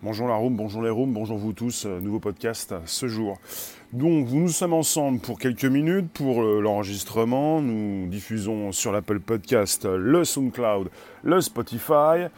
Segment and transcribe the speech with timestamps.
[0.00, 3.36] Bonjour la room, bonjour les rooms, bonjour vous tous, euh, nouveau podcast euh, ce jour.
[3.92, 7.60] Donc nous sommes ensemble pour quelques minutes pour euh, l'enregistrement.
[7.60, 10.90] Nous diffusons sur l'Apple Podcast, le SoundCloud,
[11.24, 12.28] le Spotify,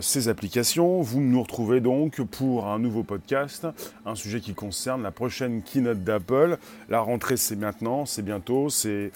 [0.00, 1.02] ces applications.
[1.02, 3.66] Vous nous retrouvez donc pour un nouveau podcast,
[4.06, 6.56] un sujet qui concerne la prochaine keynote d'Apple.
[6.88, 9.10] La rentrée c'est maintenant, c'est bientôt, c'est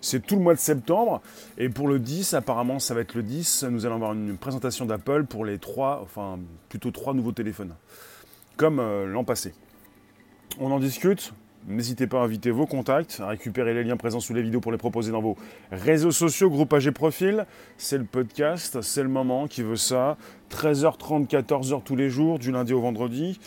[0.00, 1.20] c'est tout le mois de septembre.
[1.58, 3.64] Et pour le 10, apparemment, ça va être le 10.
[3.64, 6.38] Nous allons avoir une présentation d'Apple pour les trois, enfin
[6.68, 7.74] plutôt trois nouveaux téléphones,
[8.56, 9.54] comme euh, l'an passé.
[10.58, 11.32] On en discute.
[11.68, 14.72] N'hésitez pas à inviter vos contacts, à récupérer les liens présents sous les vidéos pour
[14.72, 15.36] les proposer dans vos
[15.70, 17.44] réseaux sociaux, groupages et profils.
[17.76, 20.16] C'est le podcast, c'est le moment qui veut ça.
[20.50, 23.38] 13h30, 14h tous les jours, du lundi au vendredi,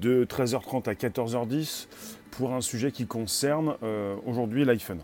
[0.00, 1.86] de 13h30 à 14h10,
[2.30, 5.00] pour un sujet qui concerne euh, aujourd'hui l'iPhone.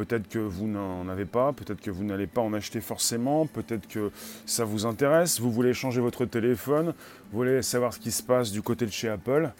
[0.00, 3.86] Peut-être que vous n'en avez pas, peut-être que vous n'allez pas en acheter forcément, peut-être
[3.86, 4.10] que
[4.46, 6.94] ça vous intéresse, vous voulez changer votre téléphone,
[7.30, 9.52] vous voulez savoir ce qui se passe du côté de chez Apple,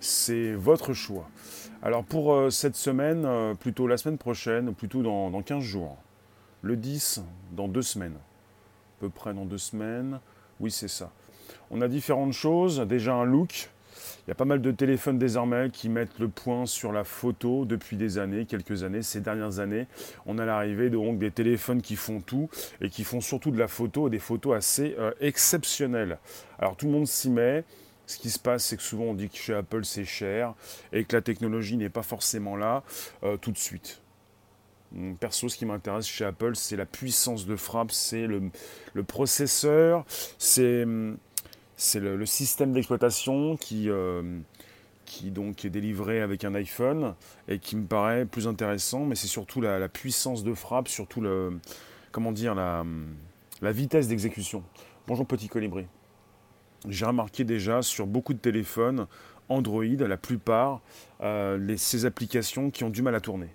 [0.00, 1.28] c'est votre choix.
[1.82, 5.98] Alors pour euh, cette semaine, euh, plutôt la semaine prochaine, plutôt dans, dans 15 jours,
[6.62, 7.20] le 10,
[7.54, 10.20] dans deux semaines, à peu près dans deux semaines,
[10.58, 11.12] oui c'est ça.
[11.70, 13.68] On a différentes choses, déjà un look,
[14.26, 17.64] il y a pas mal de téléphones désormais qui mettent le point sur la photo
[17.64, 19.88] depuis des années, quelques années, ces dernières années.
[20.26, 22.48] On a l'arrivée donc des téléphones qui font tout
[22.80, 26.18] et qui font surtout de la photo, des photos assez euh, exceptionnelles.
[26.60, 27.64] Alors tout le monde s'y met.
[28.06, 30.54] Ce qui se passe, c'est que souvent on dit que chez Apple c'est cher
[30.92, 32.84] et que la technologie n'est pas forcément là
[33.24, 34.02] euh, tout de suite.
[35.18, 38.50] Perso, ce qui m'intéresse chez Apple, c'est la puissance de frappe, c'est le,
[39.02, 40.04] processeur,
[40.38, 41.16] c'est hum,
[41.82, 44.22] c'est le, système d'exploitation qui, euh,
[45.04, 47.14] qui donc est délivré avec un iPhone
[47.48, 51.58] et qui me paraît plus intéressant, mais c'est surtout la, puissance de frappe, surtout le,
[52.12, 52.84] comment dire, la,
[53.72, 54.62] vitesse d'exécution.
[55.08, 55.86] Bonjour petit colibri.
[56.88, 59.06] J'ai remarqué déjà sur beaucoup de téléphones
[59.48, 60.80] Android, la plupart,
[61.20, 63.48] euh, ces applications qui ont du mal à tourner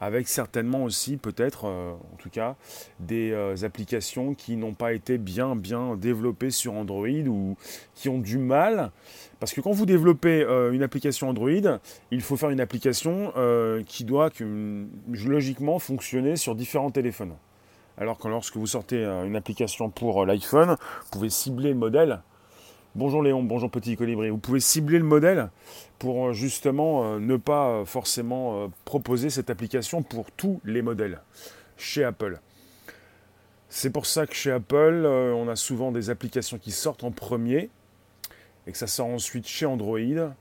[0.00, 2.56] avec certainement aussi peut-être, euh, en tout cas,
[2.98, 7.56] des euh, applications qui n'ont pas été bien bien développées sur Android ou
[7.94, 8.90] qui ont du mal.
[9.38, 11.78] Parce que quand vous développez euh, une application Android,
[12.10, 13.32] il faut faire une application
[13.86, 14.30] qui doit
[15.26, 17.34] logiquement fonctionner sur différents téléphones.
[17.98, 22.20] Alors que lorsque vous sortez une application pour l'iPhone, vous pouvez cibler le modèle
[22.96, 24.30] Bonjour Léon, bonjour Petit Colibri.
[24.30, 25.50] Vous pouvez cibler le modèle
[26.00, 31.20] pour euh, justement euh, ne pas euh, forcément proposer cette application pour tous les modèles
[31.76, 32.40] chez Apple.
[33.68, 37.70] C'est pour ça que chez Apple, on a souvent des applications qui sortent en premier
[38.66, 40.34] et que ça sort ensuite chez Android.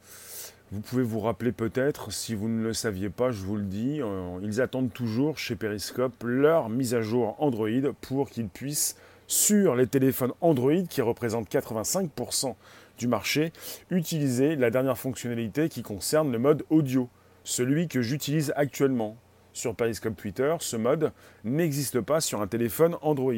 [0.72, 4.02] Vous pouvez vous rappeler peut-être, si vous ne le saviez pas, je vous le dis,
[4.42, 8.96] ils attendent toujours chez Periscope leur mise à jour Android pour qu'ils puissent
[9.30, 12.56] sur les téléphones Android, qui représentent 85%
[12.98, 13.54] du marché,
[13.92, 17.10] utiliser la dernière fonctionnalité qui concerne le mode audio,
[17.44, 19.16] celui que j'utilise actuellement.
[19.54, 21.12] Sur Periscope Twitter, ce mode
[21.44, 23.34] n'existe pas sur un téléphone Android.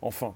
[0.00, 0.34] Enfin,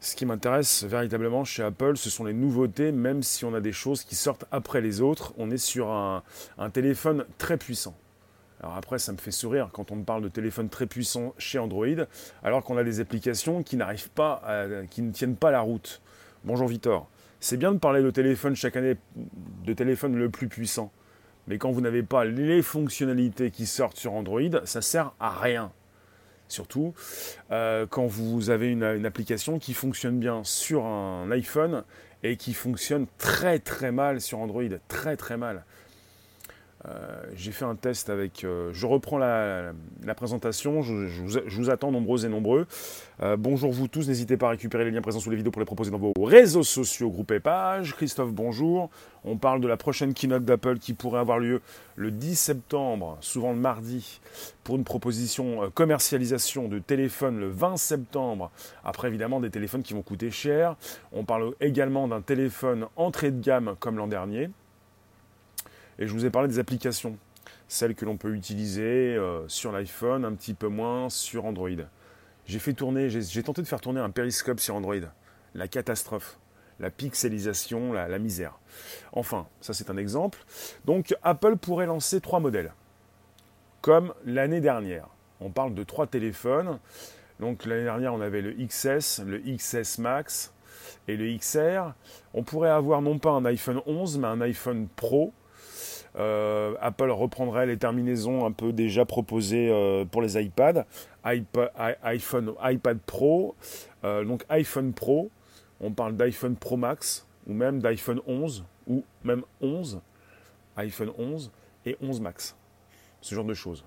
[0.00, 3.72] ce qui m'intéresse véritablement chez Apple, ce sont les nouveautés, même si on a des
[3.72, 5.34] choses qui sortent après les autres.
[5.38, 6.24] On est sur un,
[6.58, 7.94] un téléphone très puissant.
[8.62, 11.58] Alors après, ça me fait sourire quand on me parle de téléphone très puissant chez
[11.58, 12.06] Android,
[12.44, 14.42] alors qu'on a des applications qui n'arrivent pas,
[14.90, 16.00] qui ne tiennent pas la route.
[16.44, 17.08] Bonjour Victor.
[17.40, 18.96] C'est bien de parler de téléphone chaque année,
[19.64, 20.92] de téléphone le plus puissant.
[21.48, 25.72] Mais quand vous n'avez pas les fonctionnalités qui sortent sur Android, ça sert à rien.
[26.46, 26.94] Surtout
[27.50, 31.82] euh, quand vous avez une, application qui fonctionne bien sur un iPhone
[32.22, 34.62] et qui fonctionne très très mal sur Android.
[34.86, 35.64] Très très mal.
[36.88, 38.44] Euh, j'ai fait un test avec.
[38.44, 39.72] Euh, je reprends la,
[40.16, 40.82] présentation.
[40.82, 40.92] Je,
[41.46, 42.66] vous, attends nombreux et nombreux.
[43.22, 44.08] Euh, bonjour vous tous.
[44.08, 46.12] N'hésitez pas à récupérer les liens présents sous les vidéos pour les proposer dans vos
[46.20, 47.94] réseaux sociaux, groupes et pages.
[47.94, 48.90] Christophe, bonjour.
[49.24, 51.60] On parle de la prochaine keynote d'Apple qui pourrait avoir lieu
[51.94, 54.20] le 10 septembre, souvent le mardi,
[54.64, 58.50] pour une proposition commercialisation de téléphone le 20 septembre.
[58.84, 60.76] Après, évidemment, des téléphones qui vont coûter cher.
[61.12, 64.50] On parle également d'un téléphone entrée de gamme comme l'an dernier.
[66.02, 67.16] Et je vous ai parlé des applications,
[67.68, 71.68] celles que l'on peut utiliser euh, sur l'iPhone, un petit peu moins sur Android.
[72.44, 74.96] J'ai fait tourner, j'ai tenté de faire tourner un périscope sur Android.
[75.54, 76.40] La catastrophe,
[76.80, 78.58] la pixelisation, la, la misère.
[79.12, 80.40] Enfin, ça c'est un exemple.
[80.86, 82.72] Donc Apple pourrait lancer trois modèles,
[83.80, 85.06] comme l'année dernière.
[85.38, 86.80] On parle de trois téléphones.
[87.38, 90.52] Donc l'année dernière, on avait le XS, le XS Max
[91.06, 91.94] et le XR.
[92.34, 95.32] On pourrait avoir non pas un iPhone 11, mais un iPhone Pro
[96.16, 100.84] euh, Apple reprendrait les terminaisons un peu déjà proposées euh, pour les iPads,
[101.24, 101.70] iPod,
[102.02, 103.54] iPhone, iPad Pro,
[104.04, 105.30] euh, donc iPhone Pro.
[105.80, 110.00] On parle d'iPhone Pro Max, ou même d'iPhone 11, ou même 11,
[110.76, 111.50] iPhone 11
[111.86, 112.56] et 11 Max.
[113.20, 113.84] Ce genre de choses.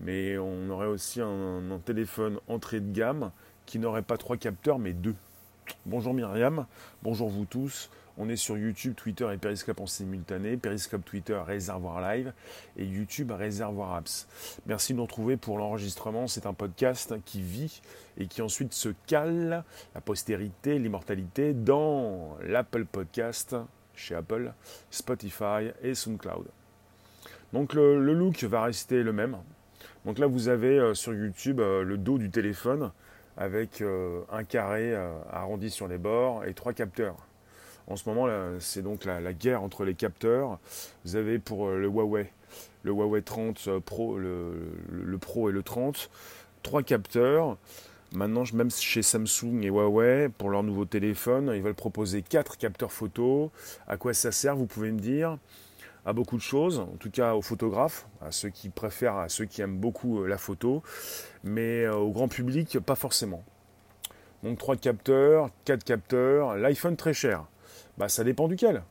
[0.00, 3.30] Mais on aurait aussi un, un téléphone entrée de gamme
[3.66, 5.14] qui n'aurait pas trois capteurs, mais deux.
[5.86, 6.66] Bonjour Myriam,
[7.02, 7.90] bonjour vous tous.
[8.16, 10.56] On est sur YouTube, Twitter et Periscope en simultané.
[10.56, 12.32] Periscope, Twitter, Réservoir Live
[12.76, 14.28] et YouTube, Réservoir Apps.
[14.66, 16.28] Merci de nous retrouver pour l'enregistrement.
[16.28, 17.82] C'est un podcast qui vit
[18.16, 19.64] et qui ensuite se cale,
[19.94, 23.56] la postérité, l'immortalité, dans l'Apple Podcast
[23.96, 24.52] chez Apple,
[24.90, 26.46] Spotify et SoundCloud.
[27.52, 29.36] Donc le, look va rester le même.
[30.04, 32.90] Donc là, vous avez euh, sur YouTube euh, le dos du téléphone
[33.36, 34.94] avec euh, un carré
[35.32, 37.16] arrondi sur les bords et trois capteurs.
[37.86, 38.28] En ce moment,
[38.60, 40.58] c'est donc la, guerre entre les capteurs.
[41.04, 42.30] Vous avez pour euh, le Huawei,
[42.82, 46.10] le Huawei 30 euh, Pro, le, Pro et le 30,
[46.62, 47.58] trois capteurs.
[48.12, 52.92] Maintenant, même chez Samsung et Huawei, pour leur nouveau téléphone, ils veulent proposer quatre capteurs
[52.92, 53.50] photo.
[53.86, 55.36] À quoi ça sert, vous pouvez me dire?
[56.06, 59.46] À beaucoup de choses, en tout cas aux photographes, à ceux qui préfèrent, à ceux
[59.46, 60.82] qui aiment beaucoup euh, la photo,
[61.42, 63.42] mais au grand public, pas forcément.
[64.42, 67.46] Donc trois capteurs, quatre capteurs, l'iPhone très cher.
[67.98, 68.82] Bah ça dépend duquel.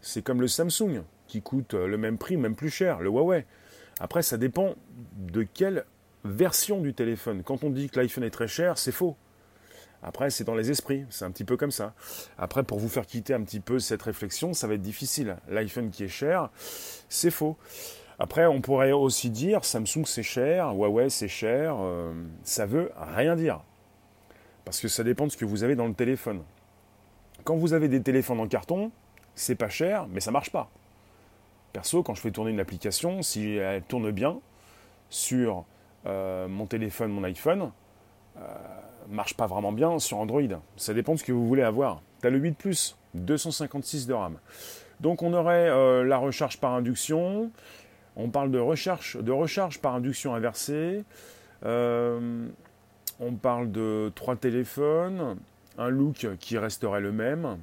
[0.00, 3.44] C'est comme le Samsung qui coûte euh, le même prix, même plus cher, le Huawei.
[3.98, 4.74] Après, ça dépend
[5.16, 5.84] de quelle
[6.24, 7.42] version du téléphone.
[7.42, 9.16] Quand on dit que l'iPhone est très cher, c'est faux.
[10.02, 11.94] Après, c'est dans les esprits, c'est un petit peu comme ça.
[12.38, 15.38] Après, pour vous faire quitter un petit peu cette réflexion, ça va être difficile.
[15.48, 16.50] L'iPhone qui est cher,
[17.08, 17.56] c'est faux.
[18.18, 22.12] Après, on pourrait aussi dire Samsung c'est cher, Huawei c'est cher, euh,
[22.44, 23.60] ça veut rien dire.
[24.64, 26.42] Parce que ça dépend de ce que vous avez dans le téléphone.
[27.46, 28.90] Quand vous avez des téléphones en carton,
[29.36, 30.68] c'est pas cher, mais ça marche pas.
[31.72, 34.40] Perso, quand je fais tourner une application, si elle tourne bien
[35.10, 35.64] sur
[36.06, 37.70] euh, mon téléphone, mon iPhone,
[38.36, 38.40] euh,
[39.08, 40.42] marche pas vraiment bien sur Android.
[40.76, 42.02] Ça dépend de ce que vous voulez avoir.
[42.20, 44.38] Tu as le 8 Plus, 256 de RAM.
[44.98, 47.52] Donc on aurait euh, la recharge par induction.
[48.16, 51.04] On parle de, recherche, de recharge par induction inversée.
[51.62, 55.36] On parle de trois téléphones
[55.78, 57.58] un look qui resterait le même.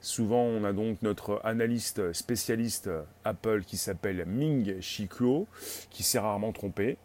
[0.00, 2.88] Souvent, on a donc notre analyste spécialiste
[3.24, 5.08] Apple qui s'appelle Ming Chi
[5.90, 6.96] qui s'est rarement trompé.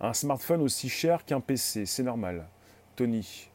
[0.00, 2.46] Un smartphone aussi cher qu'un PC, c'est normal.
[2.94, 3.48] Tony,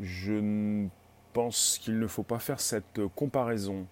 [0.00, 0.86] je
[1.32, 3.86] pense qu'il ne faut pas faire cette comparaison.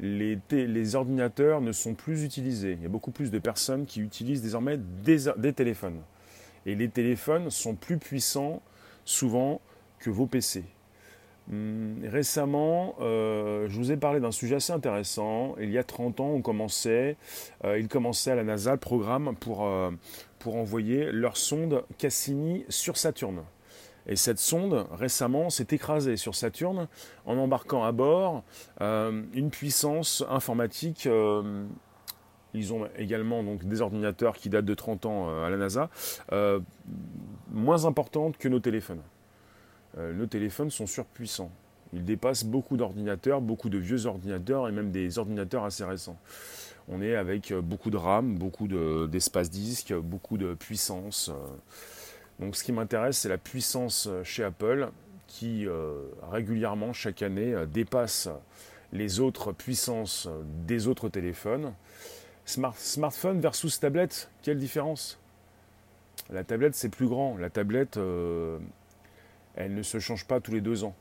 [0.00, 2.72] Les, les, ordinateurs ne sont plus utilisés.
[2.72, 6.02] Il y a beaucoup plus de personnes qui utilisent désormais des téléphones.
[6.66, 8.60] Et les téléphones sont plus puissants
[9.06, 9.62] souvent
[9.98, 10.64] que vos PC.
[11.52, 15.54] Hum, récemment, euh, je vous ai parlé d'un sujet assez intéressant.
[15.60, 17.16] Il y a 30 ans, on commençait,
[17.64, 19.90] euh, il commençait à la NASA le programme pour, euh,
[20.40, 23.42] pour envoyer leur sonde Cassini sur Saturne.
[24.08, 26.88] Et cette sonde, récemment, s'est écrasée sur Saturne
[27.26, 28.44] en embarquant à bord
[28.80, 31.08] une puissance informatique.
[32.54, 35.90] ils ont également donc, des ordinateurs qui datent de 30 ans à la NASA,
[37.50, 39.02] moins importante que nos téléphones.
[39.98, 41.50] Euh, nos téléphones sont surpuissants.
[41.92, 46.18] Ils dépassent beaucoup d'ordinateurs, beaucoup de vieux ordinateurs et même des ordinateurs assez récents.
[46.88, 48.68] On est avec euh, beaucoup de RAM, beaucoup
[49.08, 51.30] d'espace disque, beaucoup de puissance.
[51.30, 51.34] Euh.
[52.40, 54.90] Donc ce qui m'intéresse, c'est la puissance chez Apple
[55.26, 55.66] qui
[56.30, 58.28] régulièrement, chaque année, dépasse
[58.92, 60.28] les autres puissances
[60.66, 61.72] des autres téléphones.
[62.44, 65.18] smartphone versus tablette, quelle différence?
[66.30, 67.38] La tablette, c'est plus grand.
[67.38, 67.98] La tablette,
[69.56, 70.94] elle ne se change pas tous les deux ans.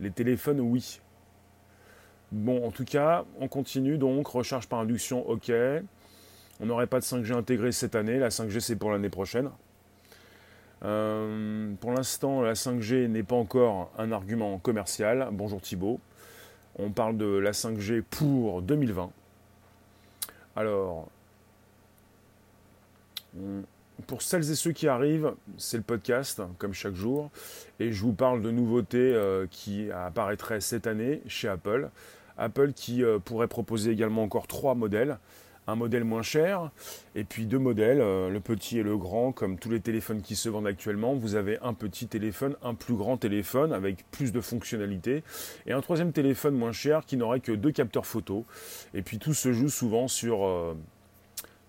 [0.00, 1.00] Les téléphones, oui.
[2.32, 5.50] Bon, en tout cas, on continue donc, recharge par induction, ok.
[6.60, 9.50] On n'aurait pas de 5G intégré cette année, la 5G c'est pour l'année prochaine.
[10.82, 15.28] Euh, pour l'instant, la 5G n'est pas encore un argument commercial.
[15.32, 16.00] Bonjour Thibault.
[16.78, 19.10] On parle de la 5G pour 2020.
[20.56, 21.08] Alors,
[24.06, 27.30] pour celles et ceux qui arrivent, c'est le podcast, comme chaque jour,
[27.78, 31.90] et je vous parle de nouveautés euh, qui apparaîtraient cette année chez Apple.
[32.38, 35.18] Apple qui euh, pourrait proposer également encore trois modèles.
[35.66, 36.70] Un modèle moins cher,
[37.14, 40.34] et puis deux modèles, euh, le petit et le grand, comme tous les téléphones qui
[40.34, 41.14] se vendent actuellement.
[41.14, 45.22] Vous avez un petit téléphone, un plus grand téléphone avec plus de fonctionnalités,
[45.66, 48.46] et un troisième téléphone moins cher qui n'aurait que deux capteurs photo.
[48.94, 50.74] Et puis tout se joue souvent sur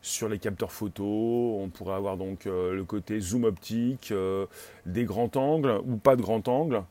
[0.02, 4.48] sur les capteurs photo, on pourrait avoir donc euh, le côté zoom optique, euh,
[4.86, 6.84] des grands angles ou pas de grand angle.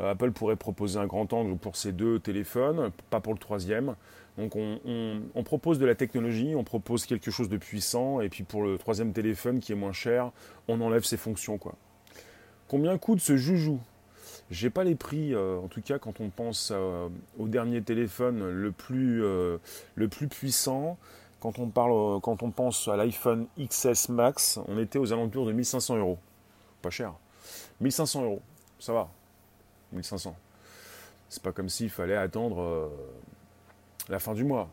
[0.00, 3.94] Euh, Apple pourrait proposer un grand angle pour ces deux téléphones, pas pour le troisième.
[4.36, 8.62] Donc on, propose de la technologie, on propose quelque chose de puissant, et puis pour
[8.62, 10.30] le troisième téléphone qui est moins cher,
[10.68, 11.58] on enlève ses fonctions.
[11.58, 11.74] Quoi.
[12.68, 13.80] Combien coûte ce joujou?
[14.52, 16.72] J'ai pas les prix, en tout cas quand on pense
[17.36, 20.98] au dernier téléphone le plus, le plus puissant.
[21.40, 25.52] Quand on, parle, quand on pense à l'iPhone XS Max, on était aux alentours de
[25.52, 26.18] 1500 euros.
[26.82, 27.14] Pas cher.
[27.80, 28.42] 1500 euros,
[28.78, 29.08] ça va.
[29.92, 30.34] 1500.
[31.28, 32.90] C'est pas comme s'il fallait attendre
[34.08, 34.68] la fin du mois.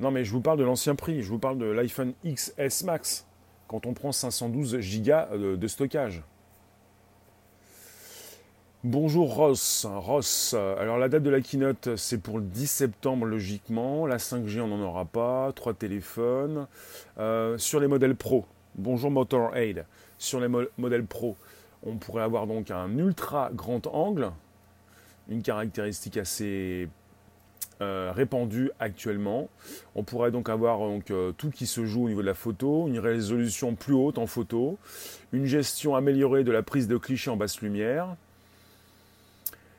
[0.00, 1.22] Non, mais je vous parle de l'ancien prix.
[1.22, 3.26] Je vous parle de l'iPhone XS Max.
[3.68, 6.22] Quand on prend 512 Go de stockage.
[8.88, 9.84] Bonjour Ross.
[9.84, 14.06] Ross, alors la date de la keynote, c'est pour le 10 septembre logiquement.
[14.06, 15.50] La 5G, on n'en aura pas.
[15.56, 16.68] Trois téléphones.
[17.18, 19.86] Euh, sur les modèles Pro, bonjour Motorhead.
[20.18, 20.46] Sur les
[20.78, 21.34] modèles Pro,
[21.82, 24.30] on pourrait avoir donc un ultra grand angle,
[25.28, 26.88] une caractéristique assez
[27.80, 29.48] euh, répandue actuellement.
[29.96, 32.86] On pourrait donc avoir donc, euh, tout qui se joue au niveau de la photo,
[32.86, 34.78] une résolution plus haute en photo,
[35.32, 38.14] une gestion améliorée de la prise de clichés en basse lumière,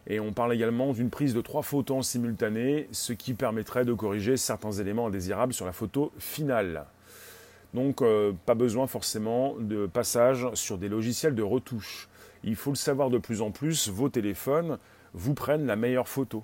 [0.08, 3.94] et on parle également d'une prise de trois photos en simultané, ce qui permettrait de
[3.94, 6.86] corriger certains éléments indésirables sur la photo finale.
[7.74, 12.08] Donc euh, pas besoin forcément de passage sur des logiciels de retouche.
[12.44, 14.78] Il faut le savoir de plus en plus, vos téléphones
[15.14, 16.44] vous prennent la meilleure photo.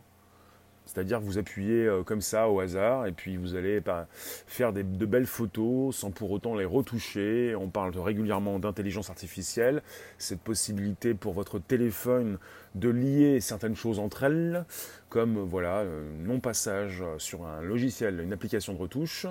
[0.86, 4.74] C'est-à-dire que vous appuyez euh, comme ça au hasard et puis vous allez bah, faire
[4.74, 7.56] de belles photos sans pour autant les retoucher.
[7.56, 9.82] On parle régulièrement d'intelligence artificielle,
[10.18, 12.38] cette possibilité pour votre téléphone
[12.76, 14.66] de lier certaines choses entre elles,
[15.10, 19.26] comme voilà, euh, non-passage sur un logiciel, une application de retouche.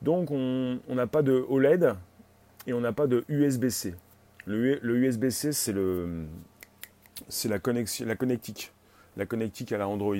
[0.00, 1.94] Donc on n'a pas de OLED
[2.66, 3.94] et on n'a pas de USB-C.
[4.46, 8.72] Le, USB-C, c'est la, connexion, la connectique,
[9.16, 10.16] la connectique à la Android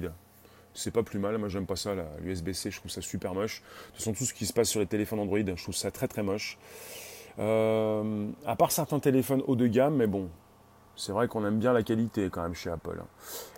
[0.75, 1.39] c'est pas plus mal.
[1.39, 3.61] Moi, j'aime pas ça, l'USB-C, je trouve ça super moche.
[3.61, 5.91] De toute façon, tout ce qui se passe sur les téléphones Android, je trouve ça
[5.91, 6.59] très très moche.
[7.39, 10.29] Euh, à part certains téléphones haut de gamme, mais bon,
[10.97, 13.03] c'est vrai qu'on aime bien la qualité quand même chez Apple.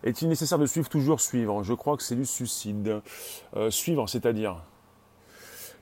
[0.02, 1.62] Est-il nécessaire de suivre toujours suivre?
[1.62, 3.00] Je crois que c'est du suicide.
[3.56, 4.62] Euh, suivre, c'est-à-dire?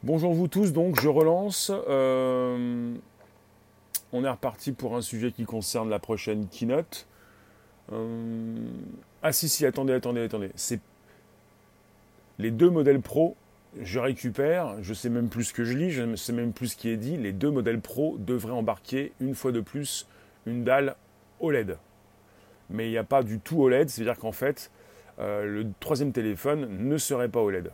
[0.03, 1.71] Bonjour vous tous, donc je relance.
[1.89, 2.95] Euh,
[4.13, 7.07] on est reparti pour un sujet qui concerne la prochaine keynote.
[9.23, 10.51] ah si si, attendez, attendez, attendez.
[10.57, 10.81] C'est
[12.39, 13.37] les deux modèles Pro,
[13.81, 16.69] je récupère, je sais même plus ce que je lis, je ne sais même plus
[16.69, 20.07] ce qui est dit, les deux modèles Pro devraient embarquer une fois de plus
[20.47, 20.97] une dalle
[21.41, 21.79] OLED.
[22.71, 24.71] Mais il n'y a pas du tout OLED, c'est-à-dire qu'en fait,
[25.19, 27.71] euh, le troisième téléphone ne serait pas OLED.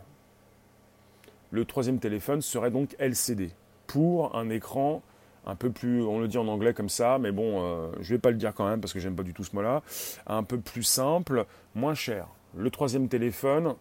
[1.51, 3.51] Le troisième téléphone serait donc LCD,
[3.87, 5.01] pour un écran
[5.45, 8.17] un peu plus, on le dit en anglais comme ça, mais bon, euh, je ne
[8.17, 9.81] vais pas le dire quand même parce que j'aime pas du tout ce mot-là,
[10.27, 12.27] un peu plus simple, moins cher.
[12.55, 13.75] Le troisième téléphone,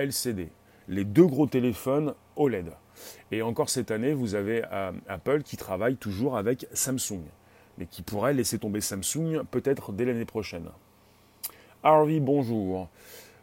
[0.00, 0.48] LCD.
[0.88, 2.72] Les deux gros téléphones OLED.
[3.30, 7.22] Et encore cette année, vous avez euh, Apple qui travaille toujours avec Samsung,
[7.78, 10.68] mais qui pourrait laisser tomber Samsung peut-être dès l'année prochaine.
[11.82, 12.88] Harvey, bonjour.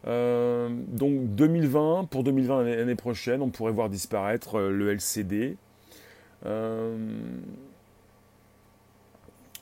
[0.06, 5.58] Euh, donc 2020, pour 2020 l'année prochaine, on pourrait voir disparaître euh, le LCD.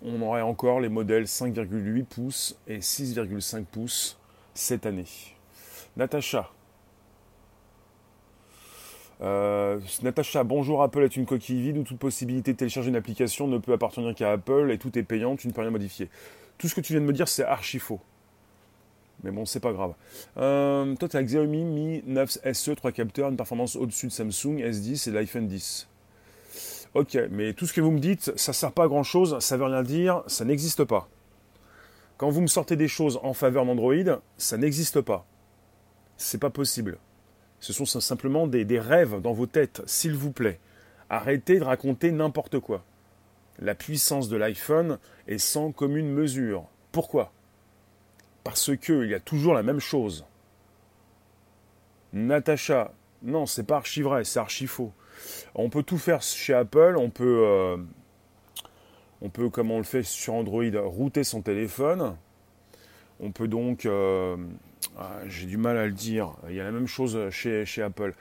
[0.03, 4.19] on aurait encore les modèles 5,8 pouces et 6,5 pouces
[4.53, 5.07] cette année.
[5.97, 6.51] Natacha,
[9.22, 13.48] euh, Natacha, bonjour, Apple est une coquille vide où toute possibilité de télécharger une application
[13.48, 16.10] ne peut appartenir qu'à Apple et tout est payant, tu ne peux rien modifier.
[16.57, 18.00] Tout ce que tu viens de me dire, c'est archi faux.
[19.24, 19.93] Mais bon, c'est pas grave.
[20.38, 24.60] Euh, toi, tu as Xiaomi Mi 9 SE, 3 capteurs, une performance au-dessus de Samsung
[24.60, 25.88] S10 et l'iPhone 10.
[26.93, 29.57] Ok, mais tout ce que vous me dites, ça sert pas à grand chose, ça
[29.57, 31.10] veut rien dire, ça n'existe pas.
[32.17, 35.25] Quand vous me sortez des choses en faveur d'Android, ça n'existe pas.
[36.15, 36.98] C'est pas possible.
[37.65, 40.60] Ce sont simplement des, rêves dans vos têtes, s'il vous plaît.
[41.10, 42.86] Arrêtez de raconter n'importe quoi.
[43.57, 46.67] La puissance de l'iPhone est sans commune mesure.
[46.91, 47.31] Pourquoi?
[48.43, 50.25] Parce qu'il y a toujours la même chose.
[52.13, 52.93] Natacha,
[53.24, 54.91] non, c'est pas archi vrai, c'est archi faux.
[55.55, 57.77] On peut tout faire chez Apple, on peut, euh,
[59.22, 62.15] on peut, comme on le fait sur Android, router son téléphone.
[63.19, 64.38] On peut donc euh,
[65.27, 66.33] j'ai du mal à le dire.
[66.49, 68.13] Il y a la même chose chez, Apple.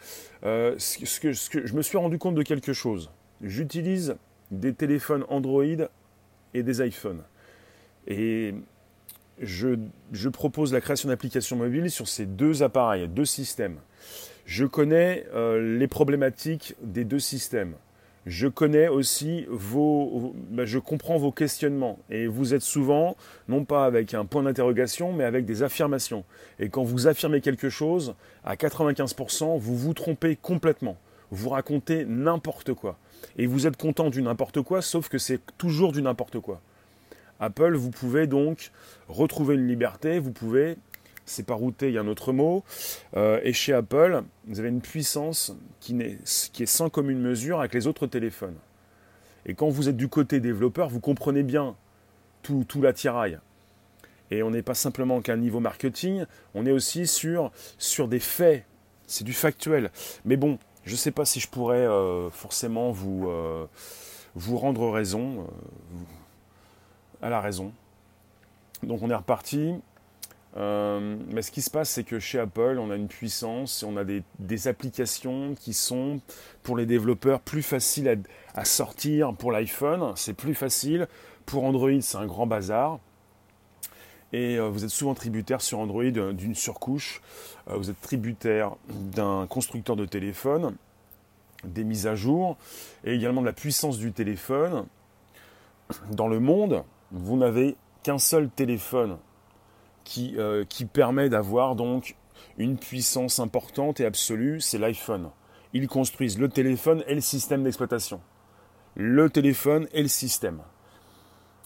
[0.45, 3.11] Euh, ce, que, je me suis rendu compte de quelque chose.
[3.43, 4.17] J'utilise
[4.51, 5.65] des téléphones Android
[6.55, 7.23] et des iPhones.
[8.07, 8.55] Et
[9.41, 9.77] je,
[10.13, 13.79] je propose la création d'applications mobiles sur ces deux appareils, deux systèmes.
[14.47, 17.75] Je connais euh, les problématiques des deux systèmes
[18.27, 23.17] je connais aussi vos, ben, je comprends vos questionnements et vous êtes souvent
[23.49, 26.25] non pas avec un point d'interrogation mais avec des affirmations.
[26.59, 28.15] Et quand vous affirmez quelque chose,
[28.45, 30.97] à 95%, vous vous trompez complètement.
[31.31, 32.99] Vous racontez n'importe quoi.
[33.37, 36.61] Et vous êtes content du n'importe quoi, sauf que c'est toujours du n'importe quoi.
[37.41, 38.71] Apple, vous pouvez donc
[39.09, 40.77] retrouver une liberté, vous pouvez,
[41.27, 42.65] c'est pas router, il y a un autre mot,
[43.17, 47.87] euh, et chez Apple, vous avez une puissance qui, est sans commune mesure avec les
[47.87, 48.57] autres téléphones.
[49.47, 51.77] Et quand vous êtes du côté développeur, vous comprenez bien
[52.43, 53.39] tout, tout l'attirail.
[54.31, 58.21] Et on n'est pas simplement qu'à un niveau marketing, on est aussi sur, sur des
[58.21, 58.65] faits.
[59.07, 59.91] C'est du factuel.
[60.25, 63.67] Mais bon, je ne sais pas si je pourrais euh, forcément vous, euh,
[64.35, 65.47] vous rendre raison.
[67.21, 67.73] À la raison.
[68.83, 69.75] Donc on est reparti.
[70.57, 74.05] Mais ce qui se passe, c'est que chez Apple, on a une puissance on a
[74.05, 76.21] des, applications qui sont
[76.63, 78.23] pour les développeurs plus faciles
[78.55, 79.35] à, sortir.
[79.35, 81.09] Pour l'iPhone, c'est plus facile.
[81.45, 83.01] Pour Android, c'est un grand bazar
[84.35, 87.23] et euh, vous êtes souvent tributaire sur Android euh, d'une surcouche,
[87.69, 90.75] euh, vous êtes tributaire d'un constructeur de téléphone,
[91.63, 92.57] des mises à jour
[93.05, 94.87] et également de la puissance du téléphone.
[96.11, 96.83] Dans le monde,
[97.13, 99.19] vous n'avez qu'un seul téléphone
[100.05, 100.37] qui,
[100.69, 102.17] qui permet d'avoir donc
[102.59, 105.31] une puissance importante et absolue, c'est l'iPhone.
[105.73, 108.21] Ils construisent le téléphone et le système d'exploitation.
[108.95, 110.61] Le téléphone et le système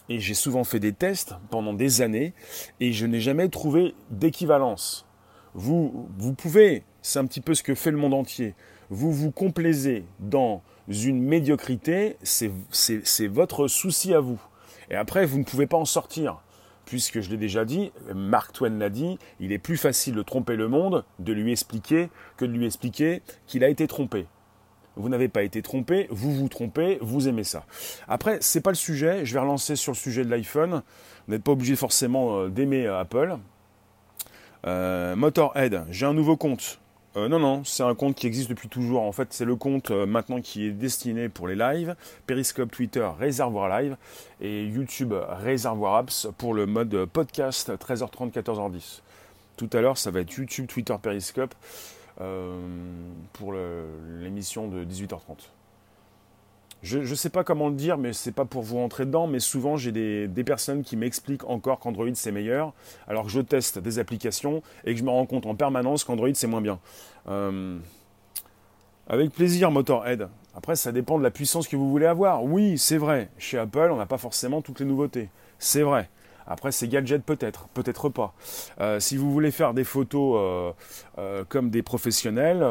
[0.09, 2.33] et j'ai souvent fait des tests pendant des années
[2.81, 5.07] et je n'ai jamais trouvé d'équivalence.
[5.55, 8.55] Vous, vous pouvez, c'est un petit peu ce que fait le monde entier,
[8.91, 14.41] vous vous complaisez dans une médiocrité, c'est votre souci à vous.
[14.91, 16.41] Et après, vous ne pouvez pas en sortir.
[16.89, 20.57] Puisque je l'ai déjà dit, Mark Twain l'a dit, il est plus facile de tromper
[20.57, 24.27] le monde, de lui expliquer, que de lui expliquer qu'il a été trompé
[24.99, 27.65] vous n'avez pas été trompé, vous vous trompez, vous aimez ça.
[28.09, 30.83] Après, c'est pas le sujet, je vais relancer sur le sujet de l'iPhone.
[31.27, 33.37] Vous n'êtes pas obligé forcément euh, d'aimer euh, Apple.
[34.67, 36.81] Euh, Motorhead, j'ai un nouveau compte.
[37.29, 39.03] Non, non, c'est un compte qui existe depuis toujours.
[39.03, 41.97] En fait, c'est le compte maintenant qui est destiné pour les lives.
[42.27, 43.97] Periscope, Twitter, Réservoir Live.
[44.41, 49.01] Et YouTube, Réservoir Apps pour le mode podcast 13h30, 14h10.
[49.57, 51.55] Tout à l'heure, ça va être YouTube, Twitter, Periscope.
[52.21, 52.59] Euh,
[53.33, 55.58] pour l'émission de 18h30.
[56.83, 59.41] Je ne sais pas comment le dire, mais c'est pas pour vous rentrer dedans, mais
[59.41, 62.73] souvent j'ai des, personnes qui m'expliquent encore qu'Android c'est meilleur,
[63.09, 66.29] alors que je teste des applications et que je me rends compte en permanence qu'Android
[66.35, 66.79] c'est moins bien.
[67.29, 67.79] Euh,
[69.09, 70.29] avec plaisir, Motorhead.
[70.55, 72.45] Après, ça dépend de la puissance que vous voulez avoir.
[72.45, 73.31] Oui, c'est vrai.
[73.39, 75.31] Chez Apple, on n'a pas forcément toutes les nouveautés.
[75.59, 76.11] C'est vrai.
[76.49, 78.33] Après, c'est gadget peut-être, peut-être pas.
[78.81, 80.73] Euh, si vous voulez faire des photos euh,
[81.19, 82.63] euh, comme des professionnels,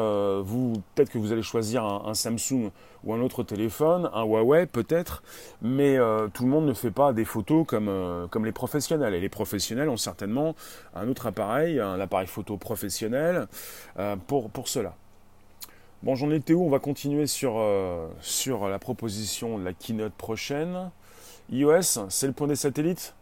[0.42, 2.70] vous peut-être que vous allez choisir un, Samsung
[3.04, 5.22] ou un autre téléphone, un Huawei peut-être,
[5.62, 5.96] mais
[6.34, 9.14] tout le monde ne fait pas des photos comme, comme les professionnels.
[9.14, 10.56] Et les professionnels ont certainement
[10.94, 13.46] un autre appareil, un appareil photo professionnel
[14.26, 14.94] pour, pour cela.
[16.02, 16.64] Bon, j'en étais où?
[16.64, 17.64] On va continuer sur,
[18.20, 20.90] sur la proposition de la keynote prochaine.
[21.50, 23.14] iOS, c'est le point des satellites?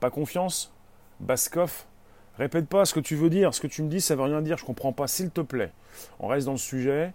[0.00, 0.72] Pas confiance
[1.20, 1.86] Baskov
[2.38, 3.52] Répète pas ce que tu veux dire.
[3.52, 4.56] Ce que tu me dis, ça veut rien dire.
[4.56, 5.08] Je comprends pas.
[5.08, 5.72] S'il te plaît,
[6.20, 7.12] on reste dans le sujet.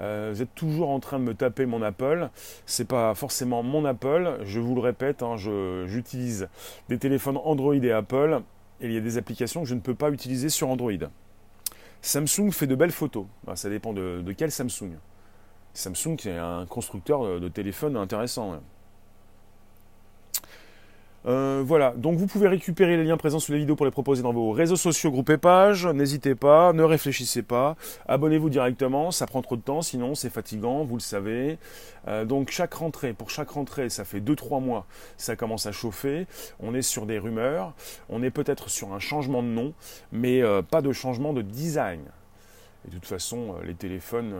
[0.00, 2.28] Euh, vous êtes toujours en train de me taper mon Apple.
[2.66, 4.38] C'est pas forcément mon Apple.
[4.44, 5.36] Je vous le répète, hein,
[5.86, 6.48] j'utilise
[6.90, 8.42] des téléphones Android et Apple.
[8.82, 10.92] Et il y a des applications que je ne peux pas utiliser sur Android.
[12.02, 13.24] Samsung fait de belles photos.
[13.46, 14.92] Ah, ça dépend de, quel Samsung.
[15.72, 18.60] Samsung est un constructeur de téléphone intéressant.
[21.26, 24.22] Euh, voilà, donc vous pouvez récupérer les liens présents sous la vidéo pour les proposer
[24.22, 25.84] dans vos réseaux sociaux, groupes et pages.
[25.86, 27.74] N'hésitez pas, ne réfléchissez pas,
[28.06, 31.58] abonnez-vous directement, ça prend trop de temps, sinon c'est fatigant, vous le savez.
[32.06, 34.86] Euh, donc chaque rentrée, pour chaque rentrée, ça fait 2-3 mois,
[35.16, 36.28] ça commence à chauffer.
[36.60, 37.74] On est sur des rumeurs,
[38.08, 39.74] on est peut-être sur un changement de nom,
[40.12, 42.02] mais euh, pas de changement de design.
[42.86, 44.32] Et de toute façon, les téléphones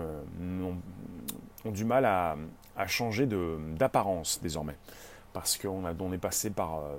[0.62, 3.26] ont, du mal à changer
[3.76, 4.76] d'apparence désormais
[5.36, 6.96] parce qu'on on est passé par euh,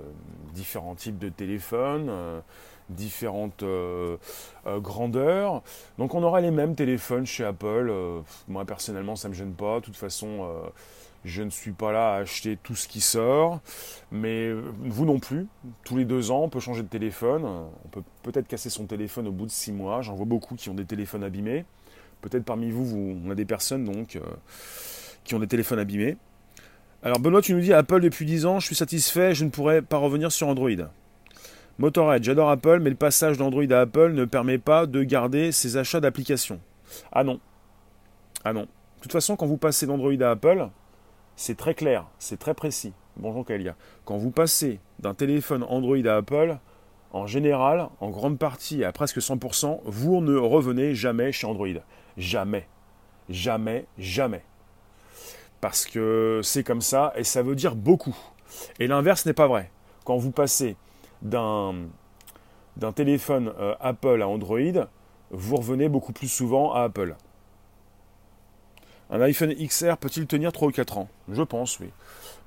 [0.54, 2.40] différents types de téléphones, euh,
[2.88, 4.16] différentes euh,
[4.64, 5.64] grandeurs.
[5.98, 7.92] Donc on aura les mêmes téléphones chez Apple.
[8.46, 9.80] moi personnellement, ça ne me gêne pas.
[9.80, 10.48] De toute façon,
[11.24, 13.58] je ne suis pas là à acheter tout ce qui sort.
[14.12, 15.48] Mais vous non plus.
[15.82, 17.44] Tous les deux ans, on peut changer de téléphone.
[17.44, 20.00] On peut peut-être casser son téléphone au bout de six mois.
[20.00, 21.64] J'en vois beaucoup qui ont des téléphones abîmés.
[22.20, 24.16] Peut-être parmi vous, vous, on a des personnes donc
[25.24, 26.16] qui ont des téléphones abîmés.
[27.00, 29.82] Alors Benoît, tu nous dis Apple depuis 10 ans, je suis satisfait, je ne pourrais
[29.82, 30.68] pas revenir sur Android.
[31.78, 35.76] Motorhead, j'adore Apple, mais le passage d'Android à Apple ne permet pas de garder ses
[35.76, 36.60] achats d'applications.
[37.12, 37.38] Ah non.
[38.44, 38.62] Ah non.
[38.62, 40.70] De toute façon, quand vous passez d'Android à Apple,
[41.36, 42.92] c'est très clair, c'est très précis.
[43.16, 43.76] Bonjour Kalia.
[44.04, 46.56] Quand vous passez d'un téléphone Android à Apple,
[47.12, 51.68] en général, en grande partie, à presque 100%, vous ne revenez jamais chez Android.
[52.16, 52.66] Jamais.
[53.28, 54.42] Jamais, jamais
[55.60, 58.16] parce que c'est comme ça et ça veut dire beaucoup.
[58.78, 59.70] Et l'inverse n'est pas vrai.
[60.04, 60.76] quand vous passez
[61.22, 61.74] d'un
[62.94, 64.88] téléphone euh, Apple à Android,
[65.30, 67.16] vous revenez beaucoup plus souvent à Apple.
[69.10, 71.08] Un iPhone XR peut-il tenir 3 ou 4 ans?
[71.30, 71.90] Je pense, oui.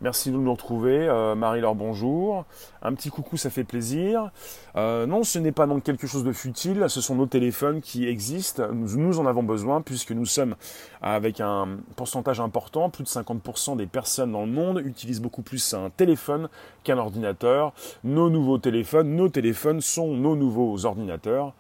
[0.02, 1.08] Merci de nous retrouver.
[1.08, 2.46] Euh, Marie-Laure, bonjour.
[2.82, 4.32] Un petit coucou, ça fait plaisir.
[4.76, 6.86] Euh, non, ce n'est pas donc quelque chose de futile.
[6.88, 8.68] Ce sont nos téléphones qui existent.
[8.72, 10.56] Nous, en avons besoin puisque nous sommes
[11.04, 12.90] avec un pourcentage important.
[12.90, 16.50] Plus de 50% des personnes dans le monde utilisent beaucoup plus un téléphone
[16.84, 17.72] qu'un ordinateur.
[18.04, 21.54] Nos nouveaux téléphones, nos téléphones sont nos nouveaux ordinateurs.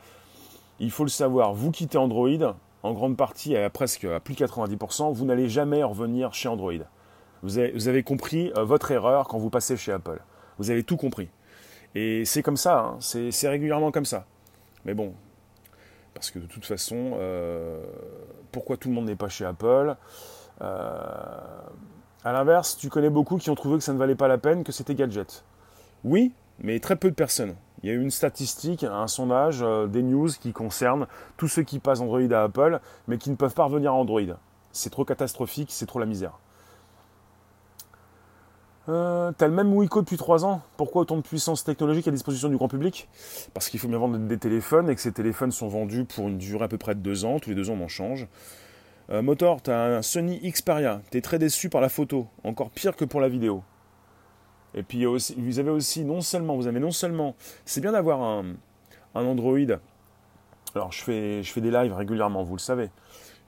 [0.79, 4.43] Il faut le savoir, vous quittez Android, en grande partie à presque à plus de
[4.43, 6.73] 90%, vous n'allez jamais revenir chez Android.
[7.43, 10.21] Vous avez, compris euh, votre erreur quand vous passez chez Apple.
[10.59, 11.29] Vous avez tout compris.
[11.95, 12.97] Et c'est comme ça, hein.
[12.99, 14.25] c'est régulièrement comme ça.
[14.85, 15.13] Mais bon,
[16.13, 17.83] parce que de toute façon, euh,
[18.51, 19.95] pourquoi tout le monde n'est pas chez Apple
[20.61, 21.61] euh,
[22.23, 24.63] À l'inverse, tu connais beaucoup qui ont trouvé que ça ne valait pas la peine,
[24.63, 25.43] que c'était gadget.
[26.03, 27.55] Oui, mais très peu de personnes.
[27.83, 31.79] Il y a eu une statistique, un sondage, des news qui concernent tous ceux qui
[31.79, 34.21] passent Android à Apple, mais qui ne peuvent pas revenir à Android.
[34.71, 36.37] C'est trop catastrophique, c'est trop la misère.
[38.89, 40.61] Euh, T'as le même Wiko depuis 3 ans.
[40.77, 43.07] Pourquoi autant de puissance technologique à disposition du grand public?
[43.53, 46.37] Parce qu'il faut bien vendre des téléphones et que ces téléphones sont vendus pour une
[46.37, 47.39] durée à peu près de 2 ans.
[47.39, 48.27] Tous les 2 ans, on en change.
[49.11, 51.01] Euh, motor, t'as un Sony Xperia.
[51.11, 52.27] T'es très déçu par la photo.
[52.43, 53.63] Encore pire que pour la vidéo.
[54.73, 58.45] Et puis vous avez aussi non seulement, vous avez non seulement, c'est bien d'avoir un,
[59.15, 59.57] un, Android.
[60.73, 62.89] Alors je fais, des lives régulièrement, vous le savez.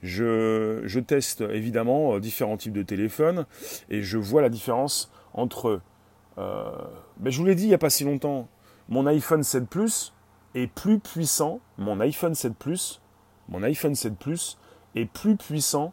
[0.02, 3.46] Je, je teste évidemment différents types de téléphones
[3.88, 5.80] et je vois la différence entre,
[6.38, 6.70] euh,
[7.18, 8.48] ben je vous l'ai dit il n'y a pas si longtemps,
[8.88, 10.14] mon iPhone 7 Plus
[10.54, 13.00] est plus puissant, mon iPhone 7 Plus,
[13.48, 14.58] mon iPhone 7 Plus
[14.94, 15.92] est plus puissant